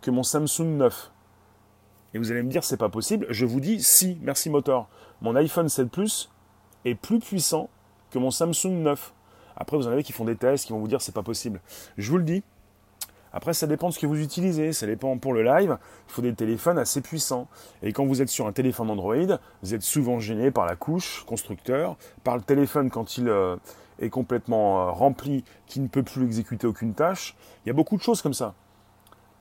[0.00, 1.12] que mon Samsung 9.
[2.12, 3.26] Et vous allez me dire c'est pas possible.
[3.30, 4.88] Je vous dis si, merci moteur.
[5.20, 6.30] Mon iPhone 7 Plus
[6.84, 7.70] est plus puissant
[8.10, 9.14] que mon Samsung 9.
[9.56, 11.60] Après vous en avez qui font des tests, qui vont vous dire c'est pas possible.
[11.96, 12.42] Je vous le dis,
[13.32, 14.72] après, ça dépend de ce que vous utilisez.
[14.72, 15.78] Ça dépend pour le live.
[16.08, 17.48] Il faut des téléphones assez puissants.
[17.82, 21.24] Et quand vous êtes sur un téléphone Android, vous êtes souvent gêné par la couche
[21.26, 23.56] constructeur, par le téléphone quand il euh,
[24.00, 27.36] est complètement euh, rempli, qui ne peut plus exécuter aucune tâche.
[27.64, 28.54] Il y a beaucoup de choses comme ça.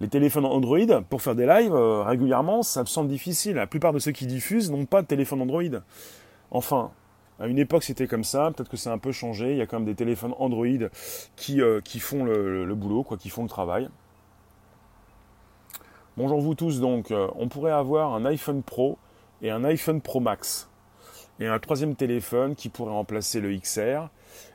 [0.02, 3.56] Les téléphones Android, pour faire des lives euh, régulièrement, ça me semble difficile.
[3.56, 5.64] La plupart de ceux qui diffusent n'ont pas de téléphone Android.
[6.52, 6.92] Enfin,
[7.40, 8.52] à une époque, c'était comme ça.
[8.52, 9.52] Peut-être que c'est un peu changé.
[9.52, 10.66] Il y a quand même des téléphones Android
[11.38, 13.90] qui, euh, qui font le, boulot, quoi, qui font le travail.
[16.18, 16.82] Bonjour vous tous.
[16.82, 18.98] Donc, euh, on pourrait avoir un iPhone Pro
[19.42, 20.70] et un iPhone Pro Max.
[21.40, 24.10] Et un troisième téléphone qui pourrait remplacer le XR,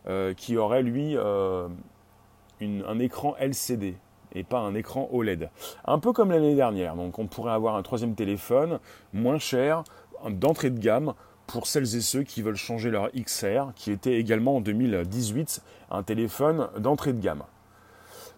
[0.06, 3.96] euh, qui aurait lui un écran LCD
[4.34, 5.48] et pas un écran OLED.
[5.86, 6.96] Un peu comme l'année dernière.
[6.96, 8.78] Donc, on pourrait avoir un troisième téléphone
[9.14, 9.84] moins cher,
[10.28, 11.14] d'entrée de gamme,
[11.46, 16.02] pour celles et ceux qui veulent changer leur XR, qui était également en 2018 un
[16.02, 17.44] téléphone d'entrée de gamme.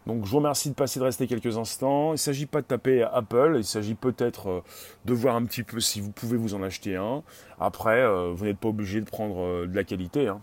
[0.06, 2.10] Donc je vous remercie de passer de rester quelques instants.
[2.10, 4.62] Il ne s'agit pas de taper Apple, il s'agit peut-être euh,
[5.04, 7.24] de voir un petit peu si vous pouvez vous en acheter un.
[7.58, 10.28] Après, euh, vous n'êtes pas obligé de prendre euh, de la qualité.
[10.28, 10.40] Hein.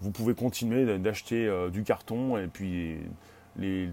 [0.00, 2.98] Vous pouvez continuer d'acheter du carton et puis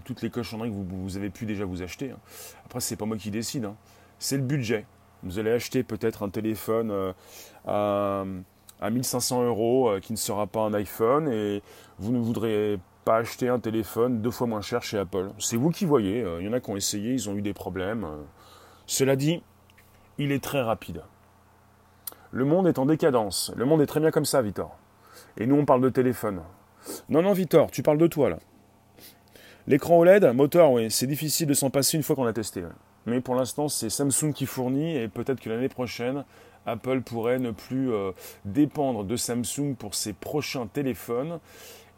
[0.04, 2.10] toutes les cochonneries que vous, avez pu déjà vous acheter.
[2.10, 2.18] Hein.
[2.64, 3.64] Après, c'est pas moi qui décide.
[3.64, 3.76] Hein.
[4.18, 4.86] C'est le budget.
[5.22, 7.12] Vous allez acheter peut-être un téléphone euh,
[7.66, 11.62] à, 1500 euros euh, qui ne sera pas un iPhone et
[11.98, 15.30] vous ne voudrez pas acheter un téléphone deux fois moins cher chez Apple.
[15.38, 16.22] C'est vous qui voyez.
[16.22, 18.06] Euh, il y en a qui ont essayé, ils ont eu des problèmes.
[18.86, 19.42] Cela dit,
[20.18, 21.02] il est très rapide.
[22.30, 23.52] Le monde est en décadence.
[23.56, 24.76] Le monde est très bien comme ça, Victor.
[25.36, 26.42] Et nous, on parle de téléphone.
[27.08, 28.38] Non, non, Victor, tu parles de toi, là.
[29.66, 32.64] L'écran OLED, moteur, oui, c'est difficile de s'en passer une fois qu'on a testé.
[33.06, 36.24] Mais pour l'instant, c'est Samsung qui fournit et peut-être que l'année prochaine,
[36.66, 38.12] Apple pourrait ne plus euh,
[38.44, 41.40] dépendre de Samsung pour ses prochains téléphones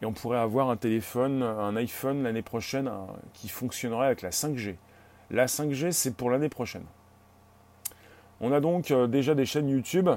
[0.01, 2.91] et on pourrait avoir un téléphone, un iPhone l'année prochaine
[3.35, 4.77] qui fonctionnerait avec la 5G.
[5.31, 6.85] La 5G, c'est pour l'année prochaine.
[8.41, 10.09] On a donc euh, déjà des chaînes YouTube.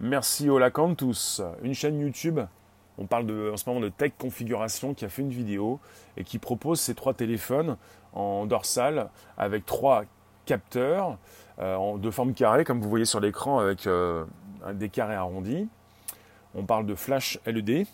[0.00, 1.42] Merci Olacantus.
[1.62, 2.40] Une chaîne YouTube
[2.98, 5.80] on parle de, en ce moment de Tech Configuration qui a fait une vidéo
[6.16, 7.76] et qui propose ces trois téléphones
[8.14, 10.04] en dorsale avec trois
[10.46, 11.18] capteurs
[11.58, 14.24] euh, de forme carrée, comme vous voyez sur l'écran avec euh,
[14.72, 15.68] des carrés arrondis.
[16.54, 17.86] On parle de flash LED.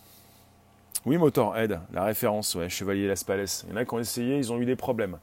[1.05, 3.45] Oui, Motorhead, la référence, ouais, Chevalier Las Palais.
[3.63, 5.17] Il y en a qui ont essayé, ils ont eu des problèmes.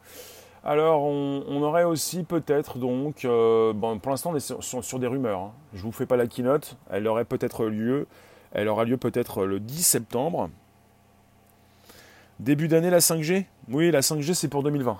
[0.64, 5.40] Alors, on, aurait aussi peut-être donc, euh, bon, pour l'instant, on est sur, des rumeurs.
[5.40, 5.52] Hein.
[5.72, 8.08] Je ne vous fais pas la keynote, elle aurait peut-être lieu
[8.52, 10.50] elle aura lieu peut-être le 10 septembre.
[12.40, 14.98] Début d'année, la 5G Oui, la 5G, c'est pour 2020.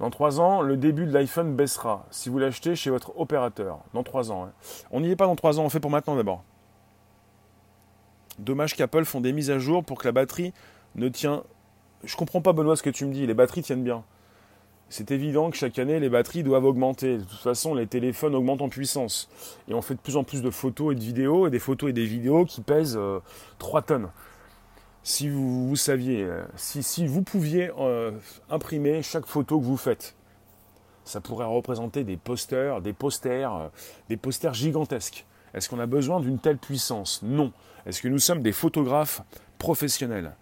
[0.00, 3.80] Dans trois ans, le début de l'iPhone baissera si vous l'achetez chez votre opérateur.
[3.92, 4.46] Dans trois ans.
[4.46, 4.52] Hein.
[4.90, 6.42] On n'y est pas dans trois ans, on fait pour maintenant d'abord.
[8.38, 10.54] Dommage qu'Apple font des mises à jour pour que la batterie
[10.94, 11.44] ne tient.
[12.04, 13.26] Je comprends pas, Benoît, ce que tu me dis.
[13.26, 14.02] Les batteries tiennent bien.
[14.88, 17.18] C'est évident que chaque année, les batteries doivent augmenter.
[17.18, 19.28] De toute façon, les téléphones augmentent en puissance.
[19.68, 21.90] Et on fait de plus en plus de photos et de vidéos, et des photos
[21.90, 22.98] et des vidéos qui pèsent
[23.58, 24.08] 3 euh, tonnes.
[25.04, 28.12] Si vous, saviez, euh, si, vous pouviez euh,
[28.50, 30.14] imprimer chaque photo que vous faites,
[31.04, 33.70] ça pourrait représenter des posters, des posters,
[34.08, 35.26] des posters gigantesques.
[35.54, 37.20] Est-ce qu'on a besoin d'une telle puissance?
[37.22, 37.52] Non.
[37.84, 39.22] Est-ce que nous sommes des photographes
[39.58, 40.34] professionnels?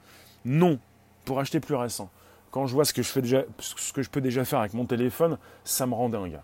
[0.45, 0.79] Non.
[1.25, 2.11] Pour acheter plus récent.
[2.51, 4.75] Quand je vois ce que je, fais déjà, ce que je peux déjà faire avec
[4.75, 6.39] mon téléphone, ça me rend dingue.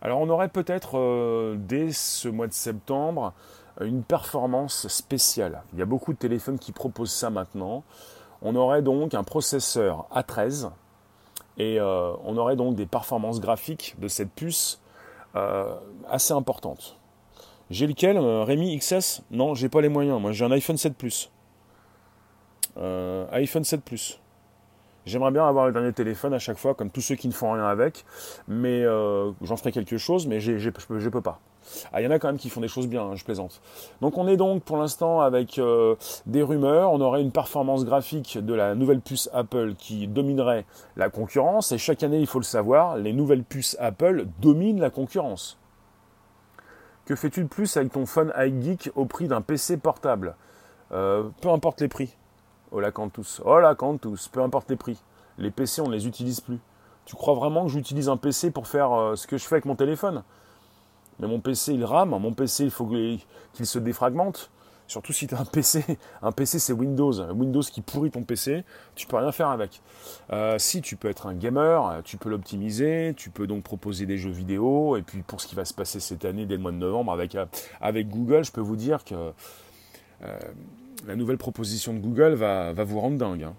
[0.00, 3.34] Alors on aurait peut-être euh, dès ce mois de septembre
[3.80, 5.62] une performance spéciale.
[5.72, 7.84] Il y a beaucoup de téléphones qui proposent ça maintenant.
[8.42, 10.70] On aurait donc un processeur A13
[11.58, 14.80] et euh, on aurait donc des performances graphiques de cette puce
[15.36, 15.74] euh,
[16.08, 16.98] assez importantes.
[17.70, 20.20] J'ai lequel euh, Rémi XS Non, j'ai pas les moyens.
[20.20, 21.30] Moi, j'ai un iPhone 7 Plus.
[23.32, 24.20] IPhone 7 Plus.
[25.04, 27.52] J'aimerais bien avoir le dernier téléphone à chaque fois, comme tous ceux qui ne font
[27.52, 28.04] rien avec,
[28.46, 31.40] mais j'en ferai quelque chose, mais je ne peux pas.
[31.92, 33.60] Ah, il y en a quand même qui font des choses bien, hein, je plaisante.
[34.00, 35.60] Donc on est donc pour l'instant avec
[36.26, 40.64] des rumeurs, on aurait une performance graphique de la nouvelle puce Apple qui dominerait
[40.96, 44.90] la concurrence, et chaque année, il faut le savoir, les nouvelles puces Apple dominent la
[44.90, 45.58] concurrence.
[47.08, 50.36] Que fais-tu de plus avec ton phone iGeek au prix d'un PC portable?
[50.92, 52.14] Euh, Peu importe les prix.
[52.70, 53.40] Oh la tous.
[53.46, 54.28] Oh la tous.
[54.28, 54.98] Peu importe les prix.
[55.38, 56.58] Les PC, on ne les utilise plus.
[57.06, 59.64] Tu crois vraiment que j'utilise un PC pour faire euh, ce que je fais avec
[59.64, 60.22] mon téléphone?
[61.20, 62.10] Mais mon PC, il rame.
[62.10, 64.50] Mon PC, il faut qu'il se défragmente.
[64.88, 65.84] Surtout si tu as un PC.
[66.22, 67.12] Un PC, c'est Windows.
[67.32, 69.82] Windows qui pourrit ton PC, tu peux rien faire avec.
[70.32, 74.16] Euh, si tu peux être un gamer, tu peux l'optimiser, tu peux donc proposer des
[74.16, 74.96] jeux vidéo.
[74.96, 77.12] Et puis pour ce qui va se passer cette année, dès le mois de novembre,
[77.12, 77.44] avec, euh,
[77.82, 79.14] avec Google, je peux vous dire que
[80.24, 80.38] euh,
[81.06, 83.42] la nouvelle proposition de Google va, va vous rendre dingue.
[83.42, 83.54] Hein.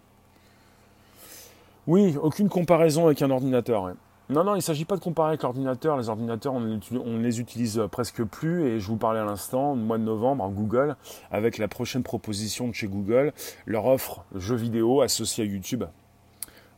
[1.86, 3.94] Oui, aucune comparaison avec un ordinateur.
[4.30, 5.98] Non, non, il ne s'agit pas de comparer avec l'ordinateur.
[5.98, 8.68] Les ordinateurs, on ne les utilise presque plus.
[8.68, 10.96] Et je vous parlais à l'instant, mois de novembre, en Google,
[11.32, 13.34] avec la prochaine proposition de chez Google,
[13.66, 15.84] leur offre jeux vidéo associés à YouTube.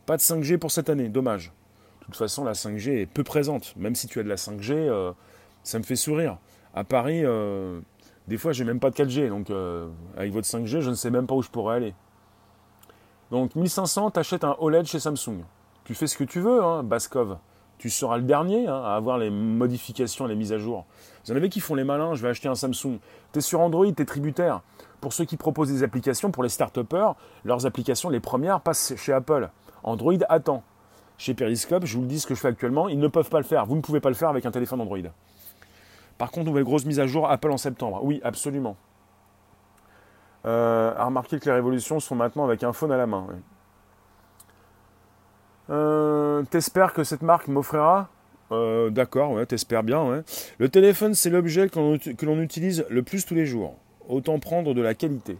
[0.06, 1.52] Pas de 5G pour cette année, dommage.
[2.00, 3.76] De toute façon, la 5G est peu présente.
[3.76, 5.12] Même si tu as de la 5G, euh,
[5.62, 6.38] ça me fait sourire.
[6.74, 7.80] À Paris, euh,
[8.28, 9.28] des fois, j'ai même pas de 4G.
[9.28, 11.94] Donc, euh, avec votre 5G, je ne sais même pas où je pourrais aller.
[13.30, 15.44] Donc, 1500, achètes un OLED chez Samsung
[15.84, 17.38] tu fais ce que tu veux, hein, Baskov.
[17.78, 20.86] Tu seras le dernier hein, à avoir les modifications, les mises à jour.
[21.24, 22.98] Vous en avez qui font les malins, je vais acheter un Samsung.
[23.32, 24.60] Tu es sur Android, tu es tributaire.
[25.00, 26.78] Pour ceux qui proposent des applications, pour les start
[27.44, 29.50] leurs applications, les premières, passent chez Apple.
[29.82, 30.62] Android attend.
[31.18, 33.38] Chez Periscope, je vous le dis ce que je fais actuellement, ils ne peuvent pas
[33.38, 33.66] le faire.
[33.66, 34.98] Vous ne pouvez pas le faire avec un téléphone Android.
[36.18, 38.00] Par contre, nouvelle grosse mise à jour Apple en septembre.
[38.02, 38.76] Oui, absolument.
[40.44, 43.26] Euh, à remarquer que les révolutions sont maintenant avec un phone à la main.
[45.72, 48.08] Euh, t'espères que cette marque m'offrira?
[48.50, 50.22] Euh, D'accord, t'espères bien.
[50.58, 53.76] Le téléphone, c'est l'objet que l'on utilise le plus tous les jours.
[54.08, 55.38] Autant prendre de la qualité.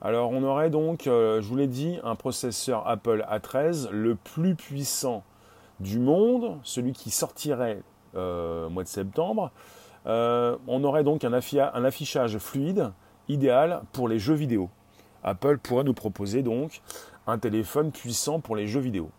[0.00, 4.54] Alors, on aurait donc, euh, je vous l'ai dit, un processeur Apple A13, le plus
[4.54, 5.24] puissant
[5.80, 7.82] du monde, celui qui sortirait
[8.14, 9.52] au mois de septembre.
[10.06, 12.90] on aurait donc un, un affichage fluide,
[13.28, 14.70] idéal pour les jeux vidéo.
[15.22, 16.80] Apple pourrait nous proposer donc
[17.28, 19.10] un téléphone puissant pour les jeux vidéo.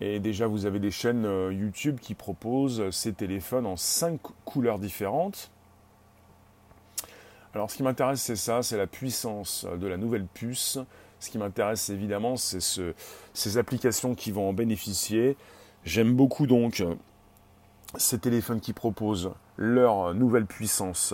[0.00, 4.78] Et déjà, vous avez des chaînes euh, YouTube qui proposent ces téléphones en cinq couleurs
[4.78, 5.50] différentes.
[7.52, 10.78] Alors, ce qui m'intéresse, c'est ça, c'est la puissance de la nouvelle puce.
[11.18, 12.60] Ce qui m'intéresse, évidemment, c'est
[13.34, 15.36] ces applications qui vont en bénéficier.
[15.84, 16.82] J'aime beaucoup donc
[17.96, 21.12] ces téléphones qui proposent leur nouvelle puissance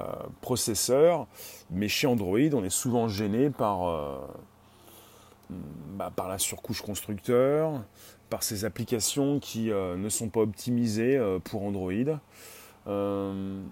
[0.00, 0.04] euh,
[0.40, 1.26] processeur,
[1.70, 4.18] mais chez Android, on est souvent gêné par, euh,
[5.50, 7.84] bah, la surcouche constructeur,
[8.30, 11.92] par ces applications qui euh, ne sont pas optimisées pour Android.
[12.86, 13.64] le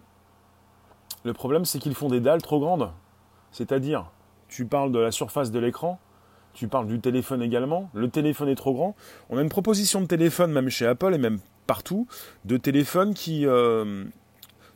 [1.33, 2.93] problème, c'est qu'ils font des dalles trop grandes.
[3.51, 4.11] C'est-à-dire,
[4.49, 5.99] tu parles de la surface de l'écran,
[6.53, 7.89] tu parles du téléphone également.
[7.95, 8.95] Le téléphone est trop grand.
[9.31, 12.07] On a une proposition de téléphone, même chez Apple et même partout,
[12.45, 13.47] de téléphones qui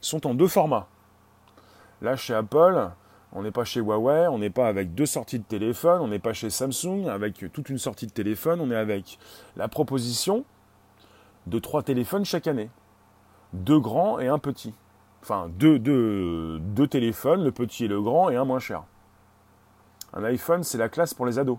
[0.00, 0.88] sont en deux formats.
[2.04, 2.90] Là, chez Apple,
[3.32, 6.18] on n'est pas chez Huawei, on n'est pas avec deux sorties de téléphone, on n'est
[6.18, 9.18] pas chez Samsung avec toute une sortie de téléphone, on est avec
[9.56, 10.44] la proposition
[11.46, 12.68] de trois téléphones chaque année.
[13.54, 14.74] Deux grands et un petit.
[15.22, 18.84] Enfin, deux, deux, deux téléphones, le petit et le grand, et un moins cher.
[20.12, 21.58] Un iPhone, c'est la classe pour les ados.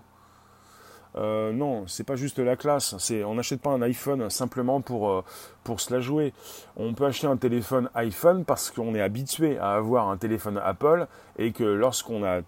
[1.18, 3.10] Euh, non, c'est pas juste la classe.
[3.24, 5.24] On n'achète pas un iPhone simplement pour, euh,
[5.64, 6.34] pour se la jouer.
[6.76, 11.06] On peut acheter un téléphone iPhone parce qu'on est habitué à avoir un téléphone Apple
[11.38, 12.42] et que lorsqu'on a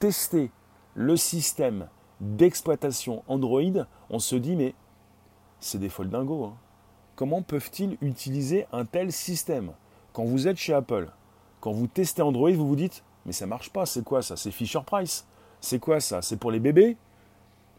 [0.00, 0.50] testé
[0.94, 1.88] le système
[2.20, 4.74] d'exploitation Android, on se dit mais
[5.60, 6.44] c'est des folles dingos.
[6.44, 6.56] Hein.
[7.14, 9.72] Comment peuvent-ils utiliser un tel système?
[10.12, 11.08] Quand vous êtes chez Apple,
[11.60, 14.36] quand vous testez Android, vous vous dites mais ça marche pas, c'est quoi ça?
[14.36, 15.26] C'est Fisher Price.
[15.60, 16.22] C'est quoi ça?
[16.22, 16.96] C'est pour les bébés?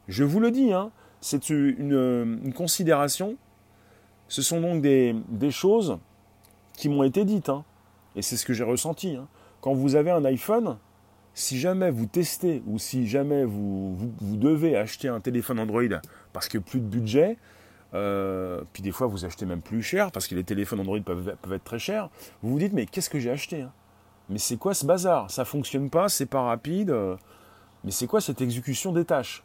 [0.09, 0.91] Je vous le dis, hein,
[1.21, 3.37] c'est une, considération.
[4.27, 5.15] Ce sont donc des,
[5.51, 5.99] choses
[6.73, 7.49] qui m'ont été dites.
[7.49, 7.63] Hein,
[8.15, 9.15] et c'est ce que j'ai ressenti.
[9.15, 9.27] Hein.
[9.61, 10.77] Quand vous avez un iPhone,
[11.35, 15.99] si jamais vous testez ou si jamais vous, vous, devez acheter un téléphone Android
[16.33, 17.37] parce que plus de budget,
[17.93, 21.29] euh, puis des fois vous achetez même plus cher parce que les téléphones Android peuvent,
[21.29, 22.09] être très chers,
[22.41, 23.65] vous vous dites mais qu'est-ce que j'ai acheté
[24.27, 25.29] Mais c'est quoi ce bazar?
[25.29, 26.89] Ça fonctionne pas, c'est pas rapide.
[26.89, 27.15] Euh,
[27.83, 29.43] mais c'est quoi cette exécution des tâches?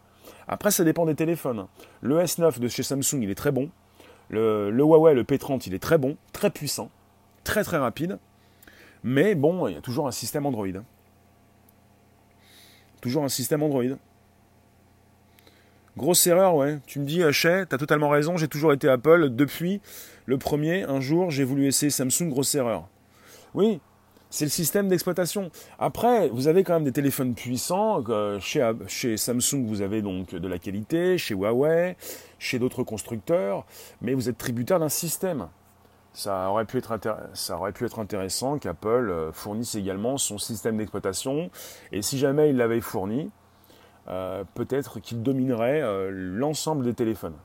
[0.49, 1.67] Après, ça dépend des téléphones.
[2.01, 3.71] Le S9 de chez Samsung, il est très bon.
[4.31, 6.91] Le, Huawei, le P30, il est très bon, très puissant,
[7.45, 8.19] très très rapide.
[9.03, 10.67] Mais bon, il y a toujours un système Android.
[13.01, 13.85] Toujours un système Android.
[15.97, 16.79] Grosse erreur, ouais.
[16.87, 19.31] Tu me dis, Chez, t'as totalement raison, j'ai toujours été Apple.
[19.31, 19.81] Depuis
[20.27, 22.89] le premier, un jour, j'ai voulu essayer Samsung, grosse erreur.
[23.53, 23.81] Oui,
[24.35, 25.53] c'est le système d'exploitation.
[25.79, 28.03] Après, vous avez quand même des téléphones puissants.
[28.41, 31.97] Chez, chez, Samsung, vous avez donc de la qualité, chez Huawei,
[32.41, 33.65] chez d'autres constructeurs,
[34.01, 35.47] mais vous êtes tributaire d'un système.
[36.15, 36.91] Ça aurait, pu être
[38.01, 41.49] intéressant qu'Apple euh, fournisse également son système d'exploitation.
[41.93, 43.31] Et si jamais il l'avait fourni,
[44.09, 47.37] euh, peut-être qu'il dominerait euh, l'ensemble des téléphones.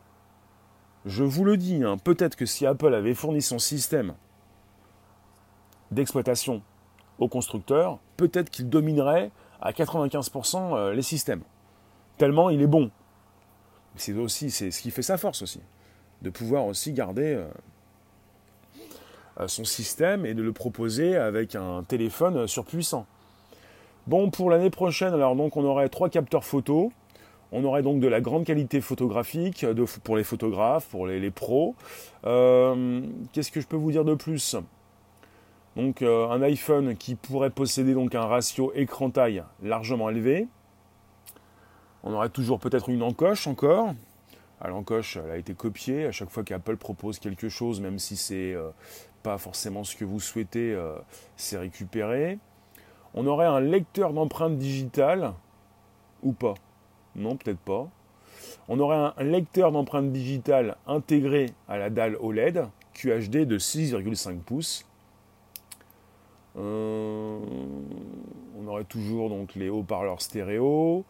[1.06, 4.16] Je vous le dis, hein, peut-être que si Apple avait fourni son système
[5.92, 6.64] d'exploitation
[7.20, 11.42] au constructeur, peut-être qu'il dominerait à 95% euh, les systèmes.
[12.18, 12.90] Tellement il est bon.
[13.96, 15.60] C'est aussi c'est ce qui fait sa force aussi,
[16.22, 17.46] de pouvoir aussi garder euh,
[19.42, 23.06] euh, son système et de le proposer avec un téléphone surpuissant.
[24.08, 26.92] Bon, pour l'année prochaine, alors donc on aurait trois capteurs photo.
[27.52, 29.66] On aurait donc de la grande qualité photographique
[30.04, 31.76] pour les photographes, pour les, pros.
[32.22, 34.56] Qu'est-ce que je peux vous dire de plus?
[35.80, 40.48] Donc euh, un iPhone qui pourrait posséder donc un ratio écran-taille largement élevé.
[42.04, 43.94] On aurait toujours peut-être une encoche encore.
[44.62, 46.06] L'encoche, elle a été copiée.
[46.06, 48.72] À chaque fois qu'Apple propose quelque chose, même si c'est euh,
[49.24, 50.98] pas forcément ce que vous souhaitez, euh,
[51.38, 52.40] c'est récupéré.
[53.14, 55.34] On aurait un lecteur d'empreintes digitales
[56.24, 56.56] ou pas?
[57.16, 57.88] Non, peut-être pas.
[58.68, 64.89] On aurait un lecteur d'empreintes digitales intégré à la dalle OLED QHD de 6,5 pouces
[66.56, 67.40] on
[68.68, 71.06] aurait toujours donc les haut-parleurs stéréo,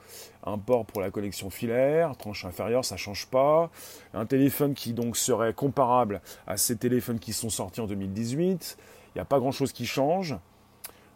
[0.45, 3.69] un port pour la connexion filaire, tranche inférieure, ça change pas.
[4.13, 8.77] Un téléphone qui donc serait comparable à ces téléphones qui sont sortis en 2018.
[9.07, 10.35] Il n'y a pas grand-chose qui change,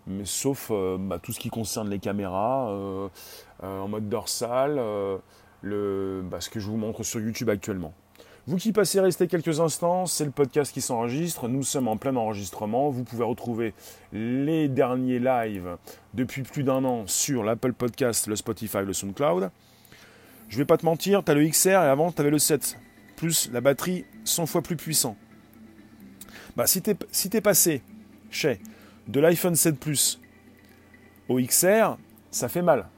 [0.08, 3.10] mais sauf euh, bah, tout ce qui concerne les caméras euh,
[3.62, 7.94] en mode dorsal, bah, ce que je vous montre sur YouTube actuellement.
[8.46, 11.48] Vous qui passez rester quelques instants, c'est le podcast qui s'enregistre.
[11.48, 12.90] Nous sommes en plein enregistrement.
[12.90, 13.74] Vous pouvez retrouver
[14.12, 15.78] les derniers lives
[16.14, 19.50] depuis plus d'un an sur l'Apple Podcast, le Spotify, le SoundCloud.
[20.50, 22.78] Je vais pas te mentir, tu as le XR et avant tu avais le 7,
[23.16, 25.16] plus la batterie 100 fois plus puissant.
[26.58, 27.82] Bah, si tu es, passé
[28.30, 28.60] chez
[29.08, 30.20] de l'iPhone 7 Plus
[31.30, 31.98] au XR,
[32.30, 32.90] ça fait mal.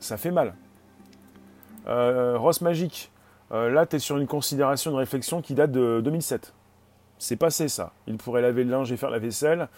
[0.00, 0.56] Ça fait mal.
[1.86, 3.12] Euh, Ross Magic,
[3.52, 6.54] euh, là, tu es sur une considération de réflexion qui date de 2007.
[7.18, 7.92] C'est passé ça.
[8.06, 9.68] Il pourrait laver le linge et faire la vaisselle.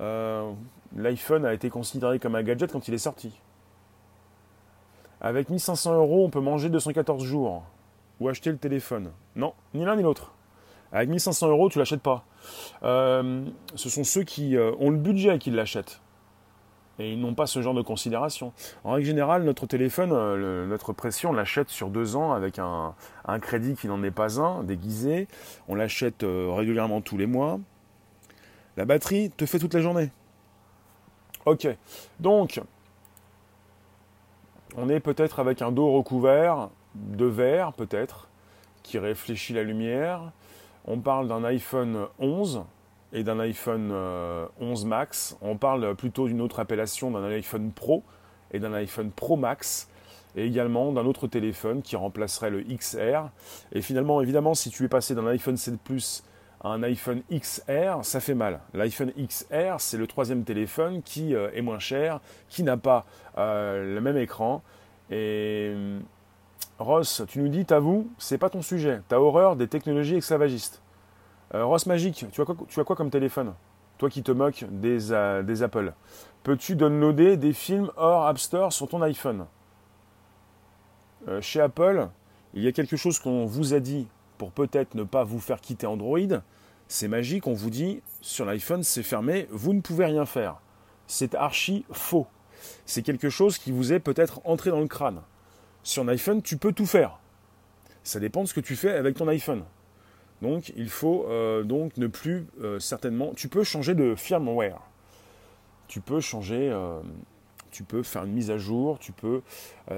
[0.00, 0.52] Euh,
[0.96, 3.38] L'iPhone a été considéré comme un gadget quand il est sorti.
[5.20, 7.64] Avec 1500 euros, on peut manger 214 jours.
[8.20, 9.12] Ou acheter le téléphone.
[9.36, 10.32] Non, ni l'un ni l'autre.
[10.92, 12.24] Avec 1500 euros, tu l'achètes pas.
[12.82, 16.00] Euh, ce sont ceux qui ont le budget qui l'achètent.
[16.98, 18.52] Et ils n'ont pas ce genre de considération.
[18.82, 22.94] En règle générale, notre téléphone, euh, notre pression, on l'achète sur deux ans avec un,
[23.40, 25.28] crédit qui n'en est pas un, déguisé.
[25.68, 27.60] On l'achète euh, régulièrement tous les mois.
[28.76, 30.10] La batterie te fait toute la journée.
[31.46, 31.68] Ok.
[32.18, 32.60] Donc,
[34.76, 38.28] on est peut-être avec un dos recouvert de verre, peut-être,
[38.82, 40.32] qui réfléchit la lumière.
[40.84, 42.64] On parle d'un iPhone 11
[43.12, 45.36] et d'un iPhone 11 euh, Max.
[45.40, 48.04] On parle plutôt d'une autre appellation d'un iPhone Pro
[48.52, 49.88] et d'un iPhone Pro Max
[50.36, 53.30] et également d'un autre téléphone qui remplacerait le XR.
[53.72, 56.22] Et finalement, évidemment, si tu es passé d'un iPhone 7 Plus
[56.60, 58.60] à un iPhone XR, ça fait mal.
[58.74, 63.06] L'iPhone XR, c'est le troisième téléphone qui euh, est moins cher, qui n'a pas
[63.38, 64.62] euh, le même écran.
[65.10, 65.72] Et
[66.78, 69.00] Ross, tu nous dis, t'avoues, c'est pas ton sujet.
[69.08, 70.82] T'as horreur des technologies esclavagistes.
[71.54, 73.54] Euh, Ross Magic, tu as, quoi, comme téléphone?
[73.96, 75.92] Toi qui te moques des, euh, des Apple.
[76.42, 79.46] Peux-tu downloader des films hors App Store sur ton iPhone?
[81.26, 82.08] Euh, Chez Apple,
[82.54, 85.60] il y a quelque chose qu'on vous a dit pour peut-être ne pas vous faire
[85.60, 86.18] quitter Android.
[86.86, 90.60] C'est magique, on vous dit sur l'iPhone c'est fermé, vous ne pouvez rien faire.
[91.06, 92.26] C'est archi faux.
[92.86, 95.22] C'est quelque chose qui vous est peut-être entré dans le crâne.
[95.82, 97.18] Sur un iPhone, tu peux tout faire.
[98.04, 99.64] Ça dépend de ce que tu fais avec ton iPhone.
[100.42, 103.32] Donc il faut euh, donc ne plus euh, certainement.
[103.34, 104.80] Tu peux changer de firmware.
[105.88, 106.70] Tu peux changer.
[106.70, 107.00] Euh,
[107.70, 108.98] tu peux faire une mise à jour.
[108.98, 109.42] Tu peux.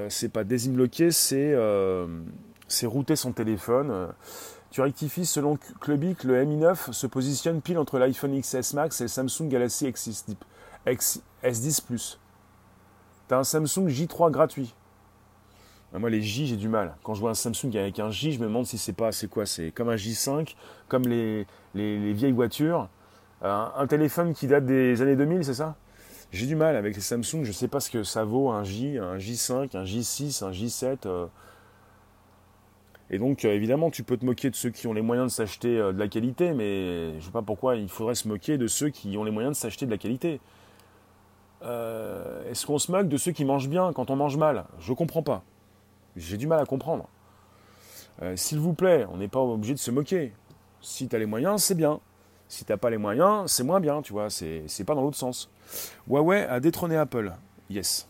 [0.09, 1.55] c'est pas désinbloquer, c'est
[2.69, 4.09] c'est router son téléphone.
[4.71, 9.05] Tu rectifies selon Clubic, le Mi 9 se positionne pile entre l'iPhone XS Max et
[9.05, 12.21] le Samsung Galaxy S10, S10 Plus.
[13.29, 14.75] Tu as un Samsung J3 gratuit.
[15.93, 16.95] Moi, les J, j'ai du mal.
[17.03, 19.29] Quand je vois un Samsung avec un J, je me demande si c'est pas, c'est
[19.29, 19.45] quoi?
[19.45, 20.55] C'est comme un J5,
[20.89, 22.89] comme les, les, vieilles voitures.
[23.43, 25.77] un téléphone qui date des années 2000, c'est ça?
[26.33, 27.43] J'ai du mal avec les Samsung.
[27.43, 31.07] Je sais pas ce que ça vaut un J, un J5, un J6, un J7.
[31.07, 31.27] Euh.
[33.11, 35.33] Et donc, euh, évidemment, tu peux te moquer de ceux qui ont les moyens de
[35.33, 38.69] s'acheter euh, de la qualité, mais je sais pas pourquoi il faudrait se moquer de
[38.69, 40.41] ceux qui ont les moyens de s'acheter de la qualité.
[41.63, 44.65] Est-ce qu'on se moque de ceux qui mangent bien quand on mange mal?
[44.79, 45.43] Je comprends pas.
[46.17, 47.09] J'ai du mal à comprendre.
[48.23, 50.33] Euh, s'il vous plaît, on n'est pas obligé de se moquer.
[50.81, 52.01] Si tu as les moyens, c'est bien.
[52.49, 54.29] Si tu n'as pas les moyens, c'est moins bien, tu vois.
[54.29, 55.51] C'est pas dans l'autre sens.
[56.09, 57.33] Huawei a détrôné Apple.
[57.69, 58.09] Yes.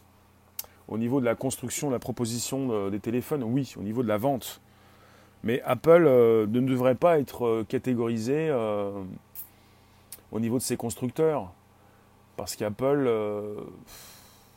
[0.89, 3.75] Au niveau de la construction, de la proposition des téléphones, oui.
[3.79, 4.61] Au niveau de la vente.
[5.43, 8.51] Mais Apple euh, ne devrait pas être euh, catégorisé
[10.33, 11.53] au niveau de ses constructeurs.
[12.37, 13.07] Parce qu'Apple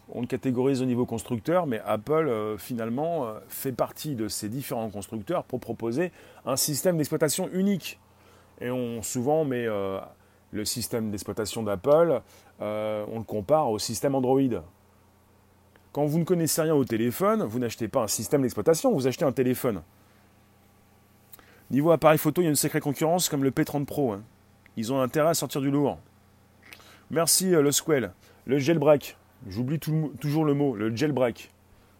[0.09, 4.49] on le catégorise au niveau constructeur, mais Apple euh, finalement euh, fait partie de ces
[4.49, 6.11] différents constructeurs pour proposer
[6.45, 7.99] un système d'exploitation unique.
[8.59, 9.99] Et on souvent met euh,
[10.51, 12.21] le système d'exploitation d'Apple,
[12.59, 14.39] on le compare au système Android.
[15.91, 19.25] Quand vous ne connaissez rien au téléphone, vous n'achetez pas un système d'exploitation, vous achetez
[19.25, 19.81] un téléphone.
[21.71, 24.13] Niveau appareil photo, il y a une sacrée concurrence comme le P30 Pro.
[24.13, 24.23] Hein.
[24.77, 25.97] Ils ont intérêt à sortir du lourd.
[27.09, 28.11] Merci le Squell.
[28.45, 29.17] Le jailbreak.
[29.47, 31.51] J'oublie toujours le mot, le jailbreak.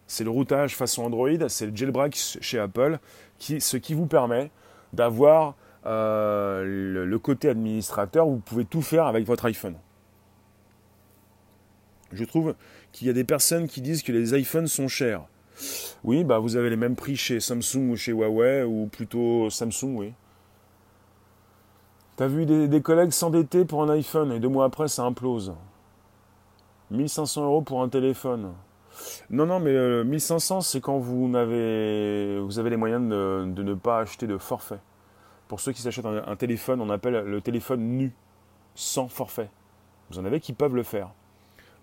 [0.06, 2.98] C'est le routage façon Android, c'est le jailbreak chez Apple,
[3.38, 4.50] ce qui vous permet
[4.92, 9.76] d'avoir euh, le, côté administrateur vous pouvez tout faire avec votre iPhone.
[12.12, 12.54] Je trouve
[12.92, 15.22] qu'il y a des personnes qui disent que les iPhones sont chers.
[16.04, 19.96] Oui, bah vous avez les mêmes prix chez Samsung ou chez Huawei, ou plutôt Samsung,
[19.96, 20.12] oui.
[22.16, 25.52] T'as vu des collègues s'endetter pour un iPhone et deux mois après ça implose.
[26.90, 28.52] 1500 euros pour un téléphone.
[29.30, 33.74] Non, non, mais 1500, euh, c'est quand vous avez, vous avez les moyens de, ne
[33.74, 34.78] pas acheter de forfait.
[35.48, 38.12] Pour ceux qui s'achètent un, téléphone, on appelle le téléphone nu,
[38.74, 39.50] sans forfait.
[40.10, 41.10] Vous en avez qui peuvent le faire.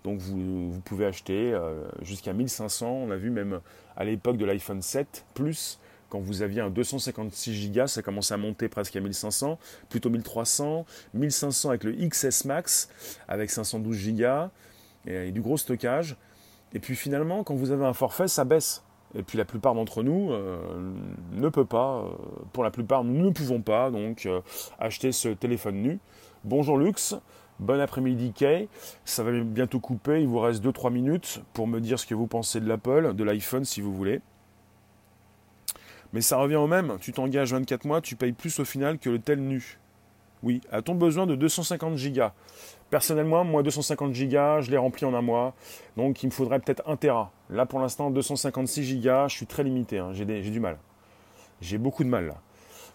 [0.04, 2.86] Donc vous, pouvez acheter euh, jusqu'à 1500.
[2.86, 3.60] On a vu même
[3.96, 5.78] à l'époque de l'iPhone 7 Plus,
[6.08, 10.84] quand vous aviez un 256 Go, ça commençait à monter presque à 1500, plutôt 1300,
[11.14, 12.88] 1500 avec le XS Max
[13.28, 14.50] avec 512 Go,
[15.06, 16.16] et, du gros stockage.
[16.74, 18.82] Et puis finalement, quand vous avez un forfait, ça baisse.
[19.14, 20.58] Et puis la plupart d'entre nous euh,
[21.32, 22.08] ne peut pas, euh,
[22.52, 24.40] pour la plupart, nous ne pouvons pas donc euh,
[24.78, 25.98] acheter ce téléphone nu.
[26.44, 27.14] Bonjour Lux,
[27.60, 28.68] bon après-midi Kay.
[29.04, 32.26] Ça va bientôt couper, il vous reste 2-3 minutes pour me dire ce que vous
[32.26, 34.22] pensez de l'Apple, de l'iPhone si vous voulez.
[36.14, 39.10] Mais ça revient au même, tu t'engages 24 mois, tu payes plus au final que
[39.10, 39.78] le tel nu.
[40.42, 42.32] Oui, a-t-on besoin de 250 gigas?
[42.92, 45.54] Personnellement, moi, 250 Go, je l'ai rempli en un mois.
[45.96, 47.32] Donc, il me faudrait peut-être 1 Tera.
[47.48, 49.98] Là, pour l'instant, 256 Go, je suis très limité.
[49.98, 50.10] Hein.
[50.12, 50.76] J'ai du mal.
[51.62, 52.34] J'ai beaucoup de mal là.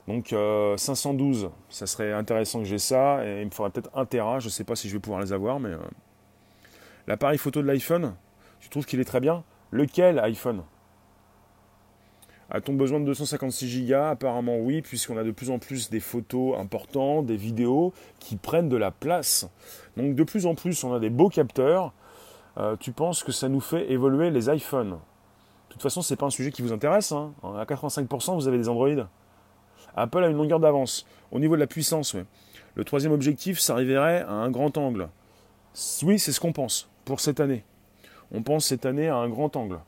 [0.07, 0.35] Donc,
[0.77, 3.25] 512, euh, ça serait intéressant que j'ai ça.
[3.25, 4.37] Et il me faudrait peut-être 1 Tera.
[4.37, 5.69] Je ne sais pas si je vais pouvoir les avoir, mais.
[5.69, 5.79] Euh,
[7.07, 8.13] l'appareil photo de l'iPhone,
[8.59, 9.43] tu trouves qu'il est très bien?
[9.71, 10.61] Lequel iPhone?
[12.49, 16.57] A-t-on besoin de 256 Go Apparemment oui, puisqu'on a de plus en plus des photos
[16.57, 19.49] importantes, des vidéos qui prennent de la place.
[19.97, 21.93] Donc de plus en plus, on a des beaux capteurs.
[22.57, 24.91] Euh, tu penses que ça nous fait évoluer les iPhones?
[24.91, 27.11] De toute façon, ce n'est pas un sujet qui vous intéresse.
[27.11, 27.33] Hein.
[27.43, 29.07] À 85%, vous avez des Android.
[29.95, 31.05] Apple a une longueur d'avance.
[31.31, 32.15] Au niveau de la puissance,
[32.75, 35.09] Le troisième objectif, ça arriverait à un grand angle.
[36.03, 37.63] Oui, c'est ce qu'on pense pour cette année.
[38.31, 39.79] On pense cette année à un grand angle.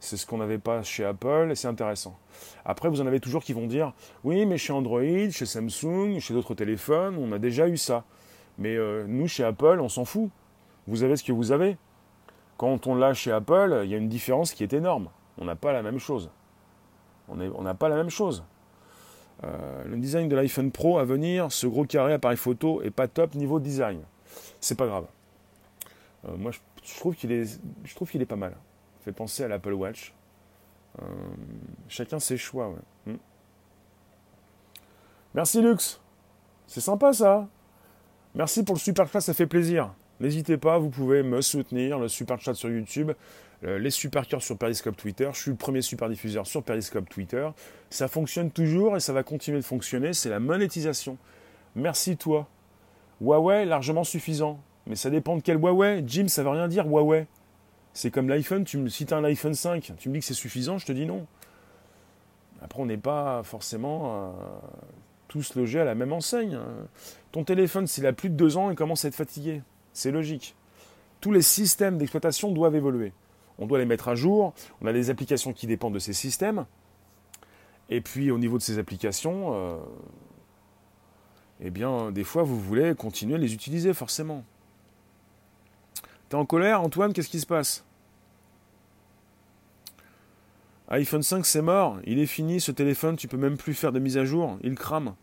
[0.00, 2.18] C'est ce qu'on n'avait pas chez Apple et c'est intéressant.
[2.64, 3.92] Après, vous en avez toujours qui vont dire
[4.24, 8.04] Oui, mais chez Android, chez Samsung, chez d'autres téléphones, on a déjà eu ça.
[8.58, 10.30] Mais euh, nous, chez Apple, on s'en fout.
[10.86, 11.76] Vous avez ce que vous avez.
[12.56, 15.10] Quand on l'a chez Apple, il y a une différence qui est énorme.
[15.38, 16.30] On n'a pas la même chose.
[17.28, 18.42] On n'a pas la même chose.
[19.44, 23.08] Euh, le design de l'iPhone Pro à venir, ce gros carré appareil photo est pas
[23.08, 24.02] top niveau design.
[24.60, 25.06] C'est pas grave.
[26.28, 26.50] Euh, moi,
[26.82, 27.46] je, trouve qu'il
[27.84, 28.56] je trouve qu'il est pas mal.
[29.04, 30.14] Fait penser à l'Apple Watch.
[31.00, 31.06] Euh,
[31.88, 32.74] chacun ses choix.
[33.06, 33.16] Hmm.
[35.34, 36.00] Merci Lux.
[36.66, 37.48] C'est sympa ça.
[38.34, 39.92] Merci pour le super chat, ça fait plaisir.
[40.20, 43.10] N'hésitez pas, vous pouvez me soutenir, le super chat sur YouTube,
[43.62, 45.28] les super cœurs sur Periscope Twitter.
[45.32, 47.48] Je suis le premier super diffuseur sur Periscope Twitter.
[47.88, 50.12] Ça fonctionne toujours et ça va continuer de fonctionner.
[50.12, 51.16] C'est la monétisation.
[51.74, 52.48] Merci toi.
[53.20, 54.60] Huawei, largement suffisant.
[54.86, 56.04] Mais ça dépend de quel Huawei.
[56.06, 57.26] Jim, ça veut rien dire Huawei.
[57.92, 58.64] C'est comme l'iPhone.
[58.64, 60.86] Tu me, si tu as un iPhone 5, tu me dis que c'est suffisant, je
[60.86, 61.26] te dis non.
[62.62, 64.30] Après, on n'est pas forcément euh,
[65.28, 66.58] tous logés à la même enseigne.
[67.32, 69.62] Ton téléphone, s'il a plus de deux ans, il commence à être fatigué.
[69.92, 70.54] C'est logique.
[71.20, 73.12] Tous les systèmes d'exploitation doivent évoluer
[73.60, 76.66] on doit les mettre à jour, on a des applications qui dépendent de ces systèmes,
[77.90, 79.76] et puis au niveau de ces applications, euh,
[81.60, 84.44] eh bien, des fois, vous voulez continuer à les utiliser, forcément.
[86.30, 87.12] T'es en colère, Antoine?
[87.12, 87.84] Qu'est-ce qui se passe?
[90.88, 91.98] iPhone 5, c'est mort.
[92.04, 93.16] Il est fini, ce téléphone.
[93.16, 94.56] Tu peux même plus faire de mise à jour.
[94.62, 95.16] Il crame.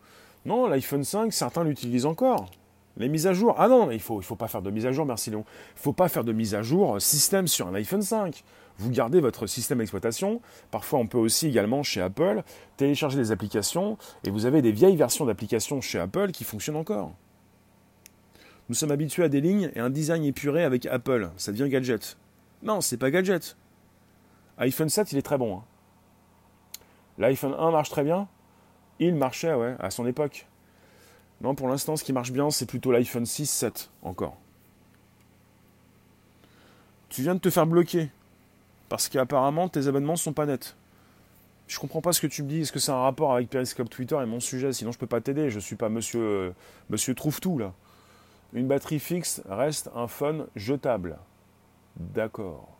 [0.44, 2.50] Non, l'iPhone 5, certains l'utilisent encore.
[2.98, 3.54] Les mises à jour.
[3.56, 5.46] Ah non, il faut, faut pas faire de mise à jour, merci Léon.
[5.76, 8.44] Il faut pas faire de mise à jour euh, système sur un iPhone 5.
[8.76, 10.42] Vous gardez votre système d'exploitation.
[10.70, 12.42] Parfois, on peut aussi également chez Apple
[12.76, 17.14] télécharger des applications et vous avez des vieilles versions d'applications chez Apple qui fonctionnent encore.
[18.68, 21.30] Nous sommes habitués à des lignes et un design épuré avec Apple.
[21.36, 22.18] Ça devient gadget.
[22.62, 23.56] Non, c'est pas gadget.
[24.58, 25.58] iPhone 7, il est très bon.
[25.58, 25.64] Hein.
[27.18, 28.28] L'iPhone 1 marche très bien.
[28.98, 30.46] Il marchait, ouais, à son époque.
[31.40, 34.36] Non, pour l'instant, ce qui marche bien, c'est plutôt l'iPhone 6, 7 encore.
[37.08, 38.10] Tu viens de te faire bloquer.
[38.88, 40.76] Parce qu'apparemment, tes abonnements sont pas nets.
[41.68, 42.60] Je comprends pas ce que tu me dis.
[42.60, 44.72] Est-ce que c'est un rapport avec Periscope Twitter et mon sujet?
[44.72, 45.50] Sinon, je peux pas t'aider.
[45.50, 46.50] Je suis pas monsieur, euh,
[46.88, 47.72] monsieur Trouve-Tout, là.
[48.52, 51.18] Une batterie fixe reste un phone jetable.
[51.96, 52.76] D'accord.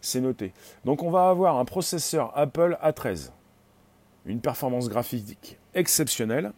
[0.00, 0.52] C'est noté.
[0.84, 3.30] Donc, on va avoir un processeur Apple A13.
[4.26, 6.52] Une performance graphique exceptionnelle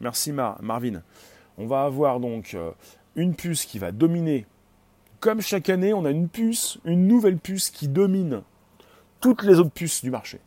[0.00, 1.02] Merci Marvin.
[1.56, 2.70] On va avoir donc euh,
[3.16, 4.46] une puce qui va dominer.
[5.18, 8.42] Comme chaque année, on a une puce, une nouvelle puce qui domine
[9.20, 10.38] toutes les autres puces du marché.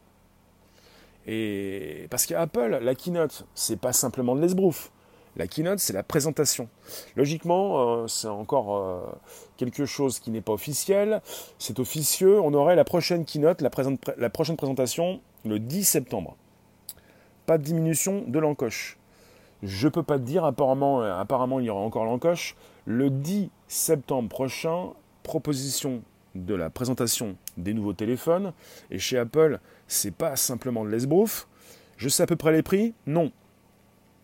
[1.28, 4.91] Et parce qu'Apple, la keynote, c'est pas simplement de l'esbrouf.
[5.38, 6.67] La keynote, c'est la présentation.
[7.15, 9.01] Logiquement, euh, c'est encore euh,
[9.57, 11.21] quelque chose qui n'est pas officiel.
[11.57, 12.39] C'est officieux.
[12.41, 16.36] On aurait la prochaine keynote, la, prochaine présentation, le 10 septembre.
[17.45, 18.97] Pas de diminution de l'encoche.
[19.63, 22.55] Je peux pas te dire, apparemment, euh, apparemment il y aura encore l'encoche.
[22.86, 24.89] Le 10 septembre prochain,
[25.23, 26.01] proposition
[26.36, 28.53] de la présentation des nouveaux téléphones.
[28.89, 31.47] Et chez Apple, c'est pas simplement de l'esbrouf.
[31.97, 33.32] Je sais à peu près les prix Non.